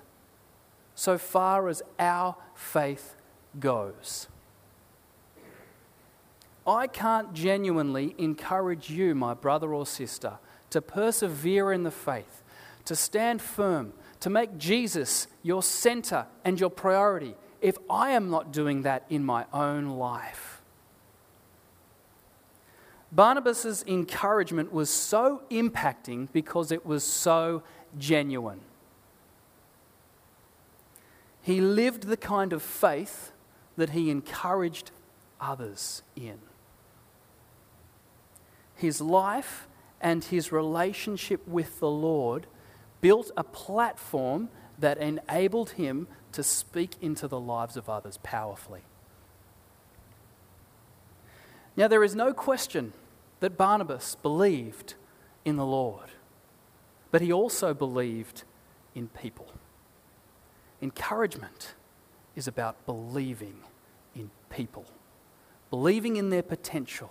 so 0.96 1.18
far 1.18 1.68
as 1.68 1.82
our 1.98 2.36
faith 2.54 3.16
goes. 3.60 4.28
I 6.66 6.88
can't 6.88 7.34
genuinely 7.34 8.16
encourage 8.18 8.90
you, 8.90 9.16
my 9.16 9.34
brother 9.34 9.74
or 9.74 9.86
sister, 9.86 10.38
to 10.70 10.82
persevere 10.82 11.74
in 11.74 11.84
the 11.84 11.92
faith, 11.92 12.42
to 12.86 12.96
stand 12.96 13.42
firm, 13.42 13.94
to 14.22 14.30
make 14.30 14.58
Jesus 14.58 15.28
your 15.42 15.62
center 15.62 16.28
and 16.46 16.58
your 16.60 16.70
priority 16.70 17.36
if 17.64 17.78
I 17.90 18.12
am 18.12 18.30
not 18.30 18.52
doing 18.52 18.82
that 18.82 19.06
in 19.10 19.24
my 19.24 19.46
own 19.54 19.98
life. 19.98 20.62
Barnabas' 23.10 23.86
encouragement 23.88 24.74
was 24.74 24.90
so 24.90 25.44
impacting 25.50 26.28
because 26.34 26.74
it 26.74 26.86
was 26.86 27.06
so 27.06 27.64
genuine. 27.98 28.60
He 31.42 31.62
lived 31.62 32.04
the 32.04 32.18
kind 32.18 32.52
of 32.52 32.62
faith 32.62 33.32
that 33.78 33.92
he 33.92 34.10
encouraged 34.10 34.92
others 35.40 36.02
in. 36.18 36.40
His 38.76 39.00
life 39.00 39.70
and 40.02 40.22
his 40.26 40.52
relationship 40.52 41.48
with 41.48 41.80
the 41.80 41.90
Lord 41.90 42.46
built 43.00 43.32
a 43.38 43.44
platform 43.44 44.50
that 44.80 44.98
enabled 44.98 45.72
him 45.72 46.08
to 46.34 46.44
speak 46.44 46.96
into 47.02 47.28
the 47.28 47.40
lives 47.40 47.78
of 47.78 47.90
others 47.90 48.20
powerfully. 48.24 48.82
Now, 51.76 51.88
there 51.88 52.04
is 52.04 52.16
no 52.16 52.34
question 52.34 52.94
that 53.40 53.58
Barnabas 53.58 54.16
believed 54.16 54.94
in 55.44 55.56
the 55.56 55.66
Lord, 55.66 56.10
but 57.12 57.22
he 57.22 57.32
also 57.32 57.74
believed 57.74 58.44
in 58.94 59.08
people. 59.08 59.48
Encouragement 60.82 61.74
is 62.36 62.48
about 62.48 62.86
believing 62.86 63.56
in 64.16 64.30
people, 64.50 64.86
believing 65.70 66.18
in 66.18 66.30
their 66.30 66.44
potential 66.44 67.10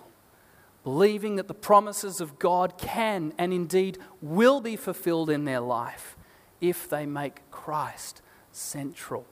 believing 0.83 1.37
that 1.37 1.47
the 1.47 1.53
promises 1.53 2.19
of 2.19 2.37
God 2.37 2.77
can 2.77 3.33
and 3.37 3.53
indeed 3.53 3.97
will 4.21 4.59
be 4.61 4.75
fulfilled 4.75 5.29
in 5.29 5.45
their 5.45 5.61
life 5.61 6.17
if 6.61 6.89
they 6.89 7.05
make 7.05 7.49
Christ 7.51 8.21
central. 8.53 9.25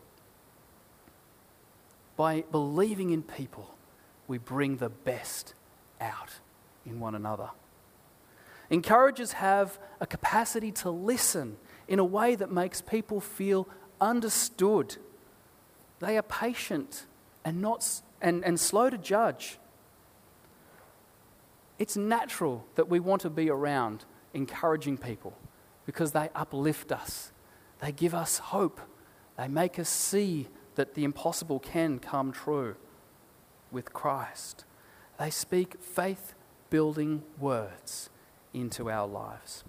By 2.18 2.44
believing 2.52 3.12
in 3.12 3.24
people, 3.24 3.76
we 4.28 4.38
bring 4.38 4.78
the 4.78 4.90
best 4.90 5.54
out 6.00 6.30
in 6.86 7.00
one 7.00 7.16
another. 7.16 7.50
Encouragers 8.70 9.34
have 9.34 9.80
a 10.00 10.08
capacity 10.08 10.72
to 10.72 10.90
listen 10.90 11.58
in 11.88 12.00
a 12.00 12.06
way 12.06 12.36
that 12.36 12.52
makes 12.52 12.82
people 12.82 13.20
feel 13.20 13.68
understood. 14.00 14.98
They 16.00 16.18
are 16.18 16.24
patient 16.24 17.06
and, 17.44 17.62
not, 17.62 18.02
and, 18.22 18.44
and 18.46 18.60
slow 18.60 18.90
to 18.90 18.98
judge. 18.98 19.58
It's 21.78 21.98
natural 21.98 22.66
that 22.76 22.88
we 22.88 23.00
want 23.00 23.24
to 23.24 23.30
be 23.30 23.50
around 23.50 24.06
encouraging 24.34 24.98
people 24.98 25.38
because 25.86 26.12
they 26.12 26.30
uplift 26.36 26.92
us, 26.92 27.32
they 27.80 27.92
give 27.92 28.14
us 28.14 28.38
hope, 28.38 28.80
they 29.38 29.48
make 29.48 29.80
us 29.80 29.90
see 29.90 30.48
that 30.76 30.94
the 30.94 31.04
impossible 31.04 31.60
can 31.60 32.00
come 32.00 32.32
true 32.32 32.76
with 33.72 33.94
Christ. 33.94 34.66
They 35.20 35.30
speak 35.30 35.82
faith 35.82 36.34
building 36.70 37.24
words 37.40 38.10
into 38.54 38.90
our 38.90 39.08
lives. 39.08 39.64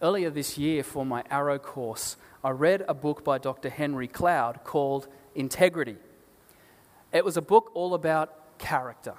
Earlier 0.00 0.30
this 0.30 0.58
year, 0.58 0.82
for 0.82 1.06
my 1.06 1.22
Arrow 1.30 1.58
course, 1.58 2.16
I 2.42 2.50
read 2.50 2.84
a 2.88 2.94
book 2.94 3.22
by 3.22 3.38
Dr. 3.38 3.68
Henry 3.68 4.08
Cloud 4.08 4.64
called 4.64 5.06
Integrity. 5.34 5.96
It 7.12 7.24
was 7.24 7.36
a 7.36 7.42
book 7.42 7.70
all 7.74 7.94
about 7.94 8.58
character. 8.58 9.14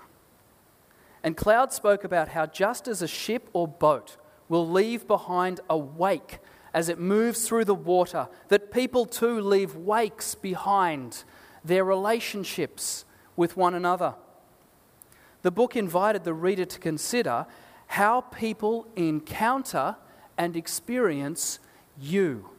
And 1.23 1.37
Cloud 1.37 1.71
spoke 1.71 2.03
about 2.03 2.29
how 2.29 2.47
just 2.47 2.87
as 2.89 3.01
a 3.01 3.07
ship 3.07 3.49
or 3.53 3.67
boat 3.67 4.17
will 4.49 4.67
leave 4.67 5.07
behind 5.07 5.61
a 5.69 5.77
wake 5.77 6.39
as 6.73 6.89
it 6.89 6.99
moves 6.99 7.47
through 7.47 7.65
the 7.65 7.75
water, 7.75 8.27
that 8.47 8.71
people 8.71 9.05
too 9.05 9.39
leave 9.39 9.75
wakes 9.75 10.35
behind 10.35 11.23
their 11.63 11.83
relationships 11.83 13.05
with 13.35 13.55
one 13.55 13.73
another. 13.73 14.15
The 15.43 15.51
book 15.51 15.75
invited 15.75 16.23
the 16.23 16.33
reader 16.33 16.65
to 16.65 16.79
consider 16.79 17.45
how 17.87 18.21
people 18.21 18.87
encounter 18.95 19.97
and 20.37 20.55
experience 20.55 21.59
you. 21.99 22.49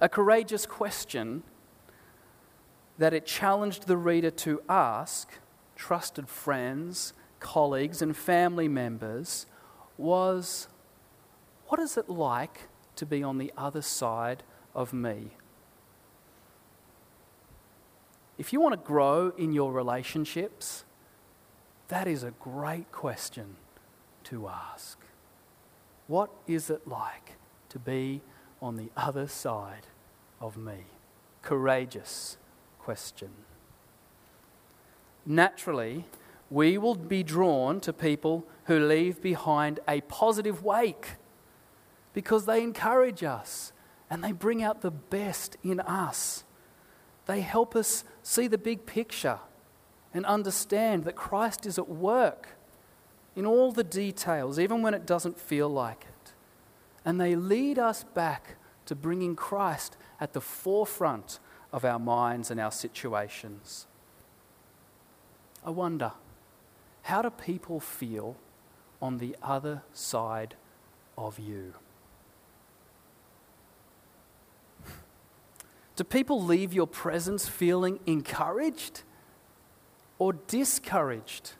A 0.00 0.08
courageous 0.08 0.66
question 0.66 1.44
that 2.98 3.14
it 3.14 3.26
challenged 3.26 3.86
the 3.86 3.96
reader 3.96 4.30
to 4.30 4.60
ask 4.68 5.38
trusted 5.76 6.28
friends, 6.28 7.12
colleagues, 7.40 8.02
and 8.02 8.16
family 8.16 8.68
members 8.68 9.46
was 9.96 10.68
what 11.74 11.82
is 11.82 11.96
it 11.96 12.08
like 12.08 12.68
to 12.94 13.04
be 13.04 13.20
on 13.20 13.36
the 13.36 13.52
other 13.56 13.82
side 13.82 14.44
of 14.76 14.92
me? 14.92 15.30
If 18.38 18.52
you 18.52 18.60
want 18.60 18.74
to 18.74 18.86
grow 18.86 19.32
in 19.36 19.52
your 19.52 19.72
relationships, 19.72 20.84
that 21.88 22.06
is 22.06 22.22
a 22.22 22.30
great 22.30 22.92
question 22.92 23.56
to 24.22 24.46
ask. 24.46 25.00
What 26.06 26.30
is 26.46 26.70
it 26.70 26.86
like 26.86 27.32
to 27.70 27.80
be 27.80 28.20
on 28.62 28.76
the 28.76 28.90
other 28.96 29.26
side 29.26 29.88
of 30.40 30.56
me? 30.56 30.84
Courageous 31.42 32.36
question 32.78 33.30
naturally, 35.26 36.04
we 36.50 36.78
will 36.78 36.94
be 36.94 37.24
drawn 37.24 37.80
to 37.80 37.92
people 37.92 38.46
who 38.66 38.78
leave 38.78 39.20
behind 39.20 39.80
a 39.88 40.02
positive 40.02 40.62
wake 40.62 41.16
because 42.14 42.46
they 42.46 42.62
encourage 42.62 43.22
us 43.22 43.72
and 44.08 44.24
they 44.24 44.32
bring 44.32 44.62
out 44.62 44.80
the 44.80 44.90
best 44.90 45.58
in 45.62 45.80
us. 45.80 46.44
They 47.26 47.42
help 47.42 47.76
us 47.76 48.04
see 48.22 48.46
the 48.46 48.56
big 48.56 48.86
picture 48.86 49.40
and 50.14 50.24
understand 50.24 51.04
that 51.04 51.16
Christ 51.16 51.66
is 51.66 51.78
at 51.78 51.88
work 51.88 52.50
in 53.34 53.44
all 53.44 53.72
the 53.72 53.84
details, 53.84 54.58
even 54.58 54.80
when 54.80 54.94
it 54.94 55.04
doesn't 55.04 55.38
feel 55.38 55.68
like 55.68 56.06
it. 56.08 56.32
And 57.04 57.20
they 57.20 57.34
lead 57.34 57.78
us 57.78 58.04
back 58.04 58.56
to 58.86 58.94
bringing 58.94 59.34
Christ 59.34 59.96
at 60.20 60.32
the 60.32 60.40
forefront 60.40 61.40
of 61.72 61.84
our 61.84 61.98
minds 61.98 62.50
and 62.50 62.60
our 62.60 62.70
situations. 62.70 63.86
I 65.66 65.70
wonder, 65.70 66.12
how 67.02 67.22
do 67.22 67.30
people 67.30 67.80
feel 67.80 68.36
on 69.02 69.18
the 69.18 69.36
other 69.42 69.82
side 69.92 70.54
of 71.18 71.38
you? 71.38 71.74
Do 75.96 76.04
people 76.04 76.42
leave 76.42 76.74
your 76.74 76.86
presence 76.86 77.48
feeling 77.48 78.00
encouraged 78.06 79.02
or 80.18 80.32
discouraged? 80.32 81.52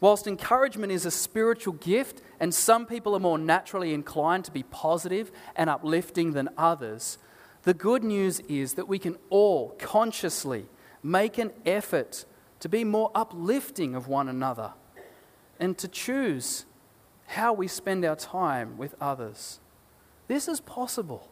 Whilst 0.00 0.26
encouragement 0.26 0.92
is 0.92 1.06
a 1.06 1.10
spiritual 1.10 1.74
gift, 1.74 2.22
and 2.38 2.52
some 2.52 2.84
people 2.84 3.14
are 3.16 3.20
more 3.20 3.38
naturally 3.38 3.94
inclined 3.94 4.44
to 4.44 4.50
be 4.50 4.62
positive 4.64 5.32
and 5.54 5.70
uplifting 5.70 6.32
than 6.32 6.50
others, 6.58 7.18
the 7.62 7.72
good 7.72 8.04
news 8.04 8.40
is 8.40 8.74
that 8.74 8.88
we 8.88 8.98
can 8.98 9.16
all 9.30 9.70
consciously 9.78 10.66
make 11.02 11.38
an 11.38 11.52
effort 11.64 12.24
to 12.60 12.68
be 12.68 12.84
more 12.84 13.10
uplifting 13.14 13.94
of 13.94 14.06
one 14.06 14.28
another 14.28 14.72
and 15.58 15.78
to 15.78 15.88
choose 15.88 16.66
how 17.28 17.52
we 17.52 17.66
spend 17.66 18.04
our 18.04 18.16
time 18.16 18.76
with 18.76 18.94
others. 19.00 19.60
This 20.28 20.46
is 20.46 20.60
possible 20.60 21.30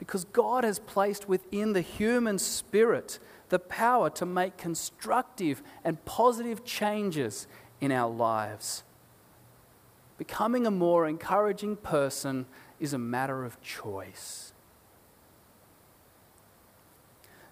because 0.00 0.24
God 0.24 0.64
has 0.64 0.78
placed 0.78 1.28
within 1.28 1.74
the 1.74 1.82
human 1.82 2.38
spirit 2.38 3.18
the 3.50 3.58
power 3.58 4.08
to 4.10 4.24
make 4.24 4.56
constructive 4.56 5.62
and 5.84 6.02
positive 6.06 6.64
changes 6.64 7.46
in 7.82 7.92
our 7.92 8.10
lives. 8.10 8.82
Becoming 10.16 10.66
a 10.66 10.70
more 10.70 11.06
encouraging 11.06 11.76
person 11.76 12.46
is 12.80 12.94
a 12.94 12.98
matter 12.98 13.44
of 13.44 13.60
choice. 13.60 14.54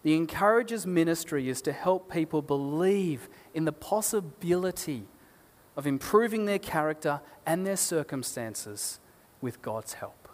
The 0.03 0.15
Encouragers 0.15 0.87
ministry 0.87 1.51
is 1.51 1.61
to 1.63 1.73
help 1.73 2.11
people 2.11 2.41
believe 2.41 3.29
in 3.53 3.67
the 3.67 3.73
possibility 3.73 5.05
of 5.77 5.87
improving 5.87 6.47
their 6.47 6.59
character 6.59 7.21
and 7.45 7.67
their 7.67 7.77
circumstances 7.77 9.01
with 9.43 9.61
God's 9.61 9.95
help. 9.95 10.28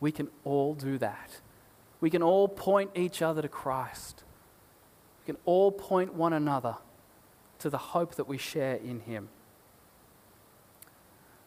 We 0.00 0.12
can 0.12 0.28
all 0.44 0.74
do 0.74 0.98
that. 0.98 1.40
We 2.00 2.10
can 2.10 2.22
all 2.22 2.48
point 2.48 2.90
each 2.94 3.22
other 3.22 3.42
to 3.42 3.48
Christ. 3.48 4.22
We 5.20 5.32
can 5.34 5.40
all 5.44 5.72
point 5.72 6.14
one 6.14 6.32
another 6.32 6.76
to 7.58 7.70
the 7.70 7.78
hope 7.78 8.14
that 8.14 8.28
we 8.28 8.38
share 8.38 8.76
in 8.76 9.00
Him. 9.00 9.28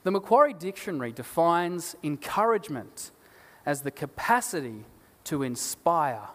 The 0.04 0.12
Macquarie 0.12 0.54
Dictionary 0.54 1.12
defines 1.12 1.96
encouragement 2.04 3.12
as 3.66 3.82
the 3.82 3.92
capacity 3.92 4.86
to 5.26 5.44
inspire 5.44 6.30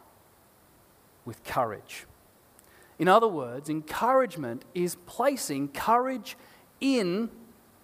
with 1.24 1.42
courage. 1.44 2.07
In 2.98 3.09
other 3.09 3.29
words, 3.29 3.68
encouragement 3.68 4.64
is 4.74 4.96
placing 5.07 5.68
courage 5.68 6.37
in 6.81 7.31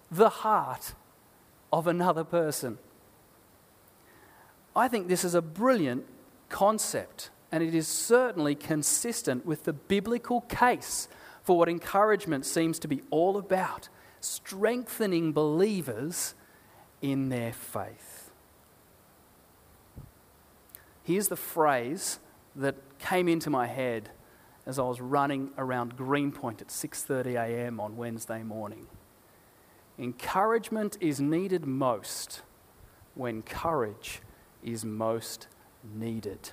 the 0.09 0.29
heart 0.29 0.95
of 1.71 1.85
another 1.85 2.23
person. 2.23 2.79
I 4.75 4.87
think 4.87 5.07
this 5.07 5.23
is 5.23 5.35
a 5.35 5.41
brilliant 5.41 6.05
concept, 6.49 7.29
and 7.51 7.63
it 7.63 7.75
is 7.75 7.87
certainly 7.87 8.55
consistent 8.55 9.45
with 9.45 9.65
the 9.65 9.73
biblical 9.73 10.41
case 10.41 11.07
for 11.43 11.57
what 11.57 11.69
encouragement 11.69 12.45
seems 12.45 12.79
to 12.79 12.87
be 12.87 13.01
all 13.11 13.37
about 13.37 13.89
strengthening 14.19 15.33
believers 15.33 16.33
in 17.01 17.29
their 17.29 17.51
faith. 17.51 18.31
Here's 21.03 21.27
the 21.27 21.35
phrase 21.35 22.19
that 22.55 22.75
came 22.97 23.27
into 23.27 23.49
my 23.49 23.67
head 23.67 24.09
as 24.65 24.79
I 24.79 24.83
was 24.83 25.01
running 25.01 25.51
around 25.57 25.97
Greenpoint 25.97 26.61
at 26.61 26.69
6:30 26.69 27.35
a.m. 27.35 27.79
on 27.79 27.97
Wednesday 27.97 28.41
morning. 28.41 28.87
Encouragement 29.99 30.97
is 31.01 31.19
needed 31.19 31.65
most 31.65 32.41
when 33.15 33.41
courage 33.41 34.21
is 34.63 34.85
most 34.85 35.47
needed. 35.83 36.51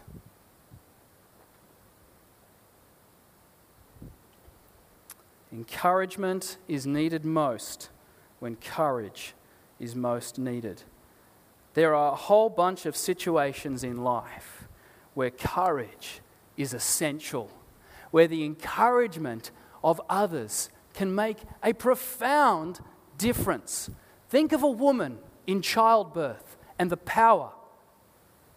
Encouragement 5.52 6.58
is 6.68 6.86
needed 6.86 7.24
most 7.24 7.90
when 8.38 8.56
courage 8.56 9.34
is 9.78 9.96
most 9.96 10.38
needed. 10.38 10.82
There 11.74 11.94
are 11.94 12.12
a 12.12 12.16
whole 12.16 12.48
bunch 12.48 12.86
of 12.86 12.96
situations 12.96 13.82
in 13.82 14.02
life 14.04 14.68
where 15.14 15.30
courage 15.30 16.20
is 16.56 16.72
essential, 16.72 17.50
where 18.10 18.28
the 18.28 18.44
encouragement 18.44 19.50
of 19.82 20.00
others 20.08 20.70
can 20.94 21.14
make 21.14 21.38
a 21.62 21.72
profound 21.72 22.80
difference. 23.18 23.90
Think 24.28 24.52
of 24.52 24.62
a 24.62 24.70
woman 24.70 25.18
in 25.46 25.62
childbirth 25.62 26.56
and 26.78 26.90
the 26.90 26.96
power 26.96 27.52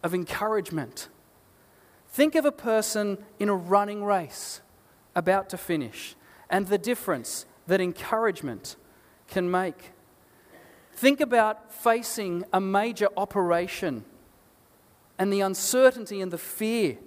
of 0.04 0.14
encouragement. 0.14 1.08
Think 2.08 2.36
of 2.36 2.44
a 2.44 2.52
person 2.52 3.18
in 3.40 3.48
a 3.48 3.56
running 3.56 4.04
race 4.04 4.60
about 5.16 5.48
to 5.48 5.56
finish 5.56 6.14
and 6.48 6.68
the 6.68 6.78
difference 6.78 7.46
that 7.66 7.80
encouragement 7.80 8.76
can 9.26 9.50
make. 9.50 9.90
Think 10.92 11.20
about 11.20 11.72
facing 11.72 12.44
a 12.52 12.60
major 12.60 13.08
operation 13.16 14.04
and 15.18 15.32
the 15.32 15.40
uncertainty 15.40 16.20
and 16.20 16.30
the 16.30 16.38
fear. 16.38 16.98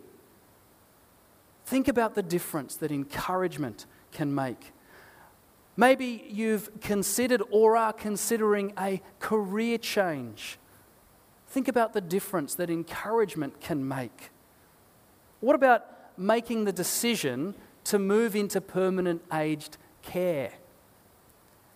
Think 1.66 1.88
about 1.88 2.16
the 2.16 2.24
difference 2.24 2.76
that 2.78 2.92
encouragement 2.92 3.86
can 4.12 4.34
make. 4.34 4.74
Maybe 5.76 6.26
you've 6.28 6.82
considered 6.82 7.44
or 7.52 7.78
are 7.78 7.94
considering 7.94 8.74
a 8.80 9.02
career 9.20 9.78
change. 9.78 10.58
Think 11.48 11.68
about 11.68 11.94
the 11.94 12.02
difference 12.02 12.56
that 12.56 12.70
encouragement 12.70 13.62
can 13.62 13.88
make. 13.88 14.32
What 15.40 15.56
about 15.56 15.86
making 16.18 16.66
the 16.66 16.74
decision 16.74 17.56
to 17.86 18.00
move 18.00 18.36
into 18.36 18.60
permanent 18.60 19.22
aged 19.34 19.78
care? 20.02 20.54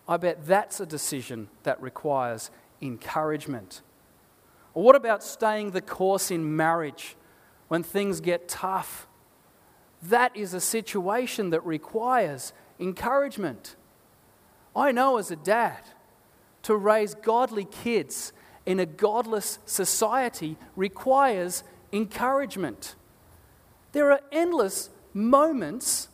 I 0.08 0.16
bet 0.16 0.46
that's 0.46 0.80
a 0.80 0.86
decision 0.86 1.48
that 1.62 1.80
requires 1.80 2.50
encouragement. 2.82 3.80
Or 4.74 4.82
what 4.82 4.96
about 4.96 5.22
staying 5.22 5.70
the 5.70 5.80
course 5.80 6.30
in 6.30 6.56
marriage 6.56 7.16
when 7.68 7.82
things 7.82 8.20
get 8.20 8.48
tough? 8.48 9.06
That 10.02 10.36
is 10.36 10.52
a 10.52 10.60
situation 10.60 11.50
that 11.50 11.64
requires 11.64 12.52
encouragement. 12.80 13.76
I 14.74 14.90
know 14.92 15.18
as 15.18 15.30
a 15.30 15.36
dad, 15.36 15.80
to 16.62 16.76
raise 16.76 17.14
godly 17.14 17.64
kids 17.64 18.32
in 18.64 18.78
a 18.78 18.86
godless 18.86 19.58
society 19.66 20.56
requires 20.76 21.64
encouragement. 21.92 22.94
There 23.92 24.10
are 24.12 24.20
endless 24.30 24.90
moments 25.12 26.08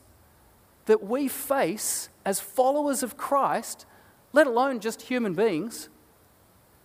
that 0.86 1.02
we 1.02 1.28
face 1.28 2.08
as 2.24 2.40
followers 2.40 3.02
of 3.02 3.16
Christ, 3.16 3.86
let 4.32 4.46
alone 4.46 4.80
just 4.80 5.02
human 5.02 5.34
beings, 5.34 5.88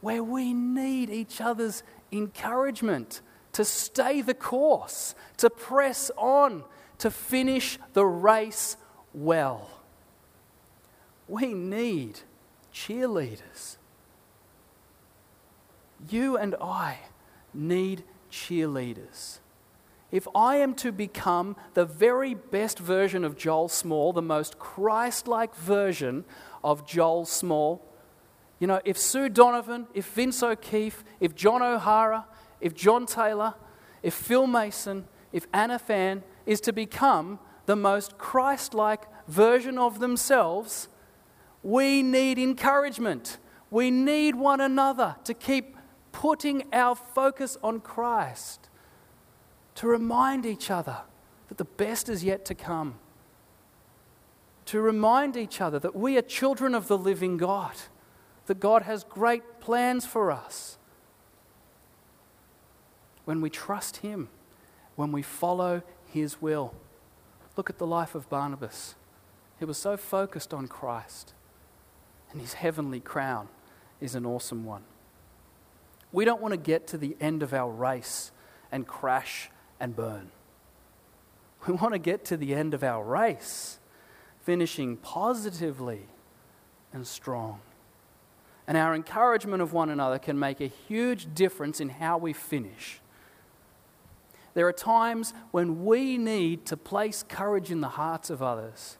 where 0.02 0.24
we 0.24 0.54
need 0.54 1.10
each 1.10 1.40
other's 1.40 1.84
encouragement 2.12 3.22
to 3.54 3.64
stay 3.64 4.22
the 4.22 4.34
course, 4.34 5.16
to 5.38 5.50
press 5.50 6.12
on, 6.18 6.64
to 6.98 7.10
finish 7.10 7.80
the 7.94 8.06
race 8.06 8.76
well. 9.14 9.70
We 11.28 11.54
need 11.54 12.20
cheerleaders. 12.74 13.78
You 16.10 16.38
and 16.38 16.56
I 16.62 17.00
need 17.54 18.04
cheerleaders. 18.32 19.40
If 20.12 20.28
I 20.36 20.58
am 20.58 20.76
to 20.76 20.92
become 20.92 21.56
the 21.74 21.86
very 21.86 22.34
best 22.34 22.78
version 22.78 23.24
of 23.24 23.36
Joel 23.36 23.68
Small, 23.68 24.14
the 24.14 24.22
most 24.22 24.60
Christ 24.60 25.28
like 25.28 25.56
version 25.56 26.24
of 26.64 26.86
Joel 26.86 27.26
Small, 27.26 27.82
you 28.60 28.68
know, 28.68 28.80
if 28.86 28.98
Sue 28.98 29.28
Donovan, 29.28 29.88
if 29.94 30.06
Vince 30.08 30.44
O'Keefe, 30.44 31.04
if 31.20 31.36
John 31.36 31.62
O'Hara, 31.62 32.28
if 32.62 32.74
John 32.76 33.06
Taylor, 33.06 33.56
if 34.04 34.14
Phil 34.14 34.46
Mason, 34.46 35.06
if 35.32 35.48
Anna 35.52 35.80
Fan 35.80 36.24
is 36.46 36.62
to 36.62 36.72
become 36.72 37.40
the 37.66 37.76
most 37.76 38.18
Christ 38.18 38.74
like 38.74 39.06
version 39.28 39.78
of 39.78 40.00
themselves, 40.00 40.90
we 41.64 42.04
need 42.04 42.38
encouragement. 42.38 43.38
We 43.72 43.90
need 43.90 44.36
one 44.36 44.62
another 44.62 45.16
to 45.24 45.34
keep 45.34 45.76
putting 46.14 46.64
our 46.72 46.96
focus 46.96 47.58
on 47.62 47.82
Christ, 47.82 48.70
to 49.76 49.88
remind 49.88 50.46
each 50.46 50.72
other 50.72 51.00
that 51.50 51.58
the 51.58 51.66
best 51.66 52.08
is 52.08 52.24
yet 52.24 52.46
to 52.46 52.56
come, 52.56 52.96
to 54.68 54.80
remind 54.80 55.36
each 55.36 55.60
other 55.60 55.78
that 55.80 55.96
we 55.96 56.18
are 56.18 56.22
children 56.22 56.74
of 56.74 56.88
the 56.88 56.98
living 56.98 57.36
God 57.36 57.74
that 58.46 58.60
God 58.60 58.84
has 58.84 59.04
great 59.04 59.60
plans 59.60 60.06
for 60.06 60.32
us. 60.32 60.78
When 63.26 63.42
we 63.42 63.50
trust 63.50 63.98
Him, 63.98 64.30
when 64.96 65.12
we 65.12 65.22
follow 65.22 65.82
His 66.08 66.42
will. 66.42 66.74
Look 67.56 67.70
at 67.70 67.78
the 67.78 67.88
life 67.88 68.16
of 68.16 68.30
Barnabas. 68.30 68.96
He 69.60 69.66
was 69.66 69.78
so 69.78 69.96
focused 69.96 70.54
on 70.54 70.68
Christ, 70.68 71.34
and 72.32 72.42
his 72.42 72.54
heavenly 72.54 73.00
crown 73.00 73.48
is 74.02 74.16
an 74.16 74.26
awesome 74.26 74.66
one. 74.66 74.84
We 76.14 76.26
don't 76.26 76.42
want 76.42 76.54
to 76.54 76.58
get 76.58 76.88
to 76.88 76.98
the 76.98 77.18
end 77.20 77.44
of 77.44 77.54
our 77.54 77.70
race 77.70 78.32
and 78.72 78.88
crash 78.88 79.50
and 79.80 79.94
burn. 79.94 80.32
We 81.68 81.74
want 81.74 81.94
to 81.94 82.00
get 82.00 82.24
to 82.26 82.38
the 82.38 82.54
end 82.54 82.74
of 82.74 82.84
our 82.84 83.04
race, 83.04 83.80
finishing 84.44 84.98
positively 84.98 86.08
and 86.94 87.08
strong. 87.08 87.62
And 88.68 88.78
our 88.78 88.94
encouragement 88.94 89.62
of 89.62 89.74
one 89.74 89.90
another 89.90 90.20
can 90.20 90.38
make 90.38 90.62
a 90.62 90.68
huge 90.68 91.34
difference 91.34 91.82
in 91.82 91.90
how 91.90 92.18
we 92.18 92.32
finish. 92.32 93.00
There 94.54 94.68
are 94.68 94.74
times 94.74 95.34
when 95.52 95.84
we 95.84 96.18
need 96.18 96.66
to 96.68 96.78
place 96.78 97.24
courage 97.28 97.72
in 97.72 97.82
the 97.82 97.90
hearts 97.90 98.30
of 98.30 98.44
others. 98.44 98.98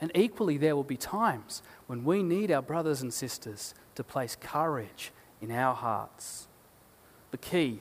And 0.00 0.10
equally, 0.14 0.56
there 0.56 0.74
will 0.74 0.84
be 0.84 0.96
times 0.96 1.62
when 1.86 2.04
we 2.04 2.22
need 2.22 2.50
our 2.50 2.62
brothers 2.62 3.02
and 3.02 3.14
sisters 3.14 3.74
to 3.94 4.02
place 4.02 4.36
courage 4.40 5.12
in 5.40 5.50
our 5.50 5.74
hearts. 5.74 6.48
The 7.30 7.38
key 7.38 7.80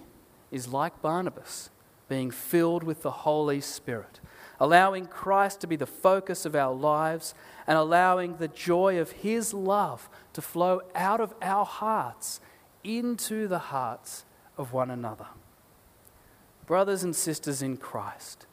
is 0.51 0.67
like 0.67 1.01
Barnabas, 1.01 1.69
being 2.09 2.31
filled 2.31 2.83
with 2.83 3.01
the 3.01 3.11
Holy 3.11 3.59
Spirit, 3.59 4.19
allowing 4.59 5.05
Christ 5.05 5.61
to 5.61 5.67
be 5.67 5.75
the 5.75 5.85
focus 5.85 6.45
of 6.45 6.55
our 6.55 6.73
lives, 6.73 7.33
and 7.65 7.77
allowing 7.77 8.37
the 8.37 8.47
joy 8.47 8.99
of 8.99 9.11
His 9.11 9.53
love 9.53 10.09
to 10.33 10.41
flow 10.41 10.81
out 10.95 11.19
of 11.19 11.33
our 11.41 11.65
hearts 11.65 12.39
into 12.83 13.47
the 13.47 13.59
hearts 13.59 14.23
of 14.57 14.71
one 14.71 14.89
another. 14.89 15.27
Brothers 16.65 17.03
and 17.03 17.15
sisters 17.15 17.61
in 17.61 17.77
Christ, 17.77 18.45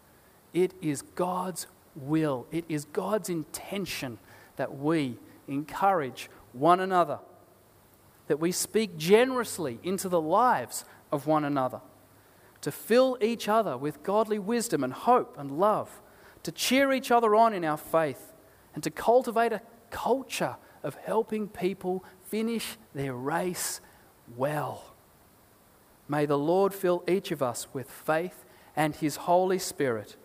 it 0.53 0.73
is 0.81 1.03
God's 1.03 1.67
will, 1.95 2.47
it 2.51 2.65
is 2.69 2.85
God's 2.87 3.29
intention 3.29 4.19
that 4.57 4.77
we 4.77 5.19
encourage 5.49 6.31
one 6.53 6.81
another, 6.81 7.19
that 8.27 8.41
we 8.41 8.53
speak 8.53 8.97
generously 8.97 9.79
into 9.83 10.09
the 10.09 10.21
lives 10.21 10.85
of 11.13 11.27
one 11.27 11.45
another, 11.45 11.81
to 12.61 12.73
fill 12.73 13.19
each 13.21 13.49
other 13.49 13.77
with 13.77 14.03
godly 14.03 14.39
wisdom 14.39 14.83
and 14.83 14.93
hope 14.93 15.37
and 15.39 15.59
love, 15.59 16.01
to 16.43 16.53
cheer 16.53 16.93
each 16.93 17.11
other 17.11 17.35
on 17.35 17.53
in 17.53 17.65
our 17.65 17.77
faith, 17.77 18.33
and 18.75 18.83
to 18.83 18.91
cultivate 18.91 19.53
a 19.53 19.63
culture 19.91 20.57
of 20.83 20.95
helping 20.97 21.49
people 21.49 22.05
finish 22.23 22.77
their 22.95 23.15
race 23.15 23.81
well. 24.37 24.95
May 26.09 26.27
the 26.27 26.39
Lord 26.39 26.75
fill 26.75 27.03
each 27.09 27.31
of 27.31 27.43
us 27.43 27.69
with 27.73 27.91
faith 27.91 28.45
and 28.77 28.97
His 28.97 29.17
Holy 29.17 29.59
Spirit. 29.59 30.17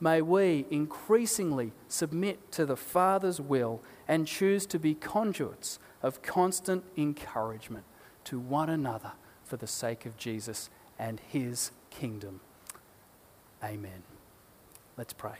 May 0.00 0.22
we 0.22 0.66
increasingly 0.70 1.72
submit 1.88 2.50
to 2.52 2.64
the 2.66 2.76
Father's 2.76 3.40
will 3.40 3.82
and 4.06 4.26
choose 4.26 4.66
to 4.66 4.78
be 4.78 4.94
conduits 4.94 5.78
of 6.02 6.22
constant 6.22 6.84
encouragement 6.96 7.84
to 8.24 8.38
one 8.38 8.68
another 8.68 9.12
for 9.44 9.56
the 9.56 9.66
sake 9.66 10.06
of 10.06 10.16
Jesus 10.16 10.70
and 10.98 11.20
His 11.20 11.70
kingdom. 11.90 12.40
Amen. 13.62 14.02
Let's 14.96 15.12
pray. 15.12 15.36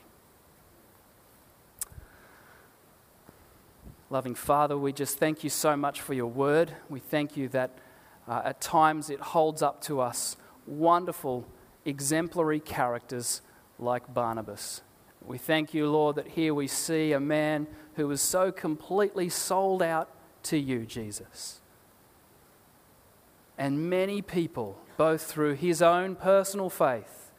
Loving 4.10 4.34
Father, 4.34 4.78
we 4.78 4.92
just 4.92 5.18
thank 5.18 5.44
you 5.44 5.50
so 5.50 5.76
much 5.76 6.00
for 6.00 6.14
your 6.14 6.26
word. 6.26 6.72
We 6.88 6.98
thank 6.98 7.36
you 7.36 7.48
that 7.50 7.78
uh, 8.26 8.42
at 8.44 8.60
times 8.60 9.10
it 9.10 9.20
holds 9.20 9.60
up 9.60 9.82
to 9.82 10.00
us 10.00 10.36
wonderful, 10.66 11.46
exemplary 11.84 12.60
characters 12.60 13.42
like 13.78 14.12
Barnabas. 14.14 14.82
We 15.24 15.36
thank 15.36 15.74
you, 15.74 15.90
Lord, 15.90 16.16
that 16.16 16.28
here 16.28 16.54
we 16.54 16.68
see 16.68 17.12
a 17.12 17.20
man 17.20 17.66
who 17.96 18.08
was 18.08 18.22
so 18.22 18.50
completely 18.50 19.28
sold 19.28 19.82
out 19.82 20.08
to 20.44 20.56
you, 20.56 20.84
Jesus. 20.84 21.60
And 23.56 23.90
many 23.90 24.22
people, 24.22 24.78
both 24.96 25.22
through 25.22 25.54
his 25.54 25.82
own 25.82 26.14
personal 26.14 26.70
faith, 26.70 27.32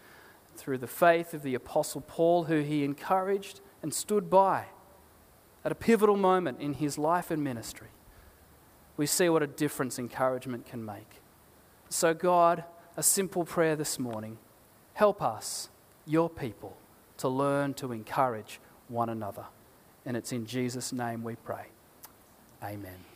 through 0.55 0.79
the 0.79 0.87
faith 0.87 1.33
of 1.33 1.41
the 1.41 1.55
Apostle 1.55 2.01
Paul, 2.01 2.45
who 2.45 2.59
he 2.59 2.83
encouraged 2.83 3.61
and 3.81 3.93
stood 3.93 4.29
by 4.29 4.65
at 5.63 5.71
a 5.71 5.75
pivotal 5.75 6.17
moment 6.17 6.59
in 6.59 6.73
his 6.73 6.97
life 6.97 7.31
and 7.31 7.43
ministry, 7.43 7.87
we 8.97 9.05
see 9.05 9.29
what 9.29 9.41
a 9.41 9.47
difference 9.47 9.97
encouragement 9.97 10.65
can 10.65 10.83
make. 10.83 11.21
So, 11.89 12.13
God, 12.13 12.65
a 12.97 13.03
simple 13.03 13.45
prayer 13.45 13.75
this 13.75 13.97
morning 13.97 14.37
help 14.93 15.21
us, 15.21 15.69
your 16.05 16.29
people, 16.29 16.75
to 17.17 17.29
learn 17.29 17.73
to 17.75 17.93
encourage 17.93 18.59
one 18.89 19.07
another. 19.07 19.45
And 20.05 20.17
it's 20.17 20.33
in 20.33 20.45
Jesus' 20.45 20.91
name 20.91 21.23
we 21.23 21.35
pray. 21.35 21.67
Amen. 22.61 23.08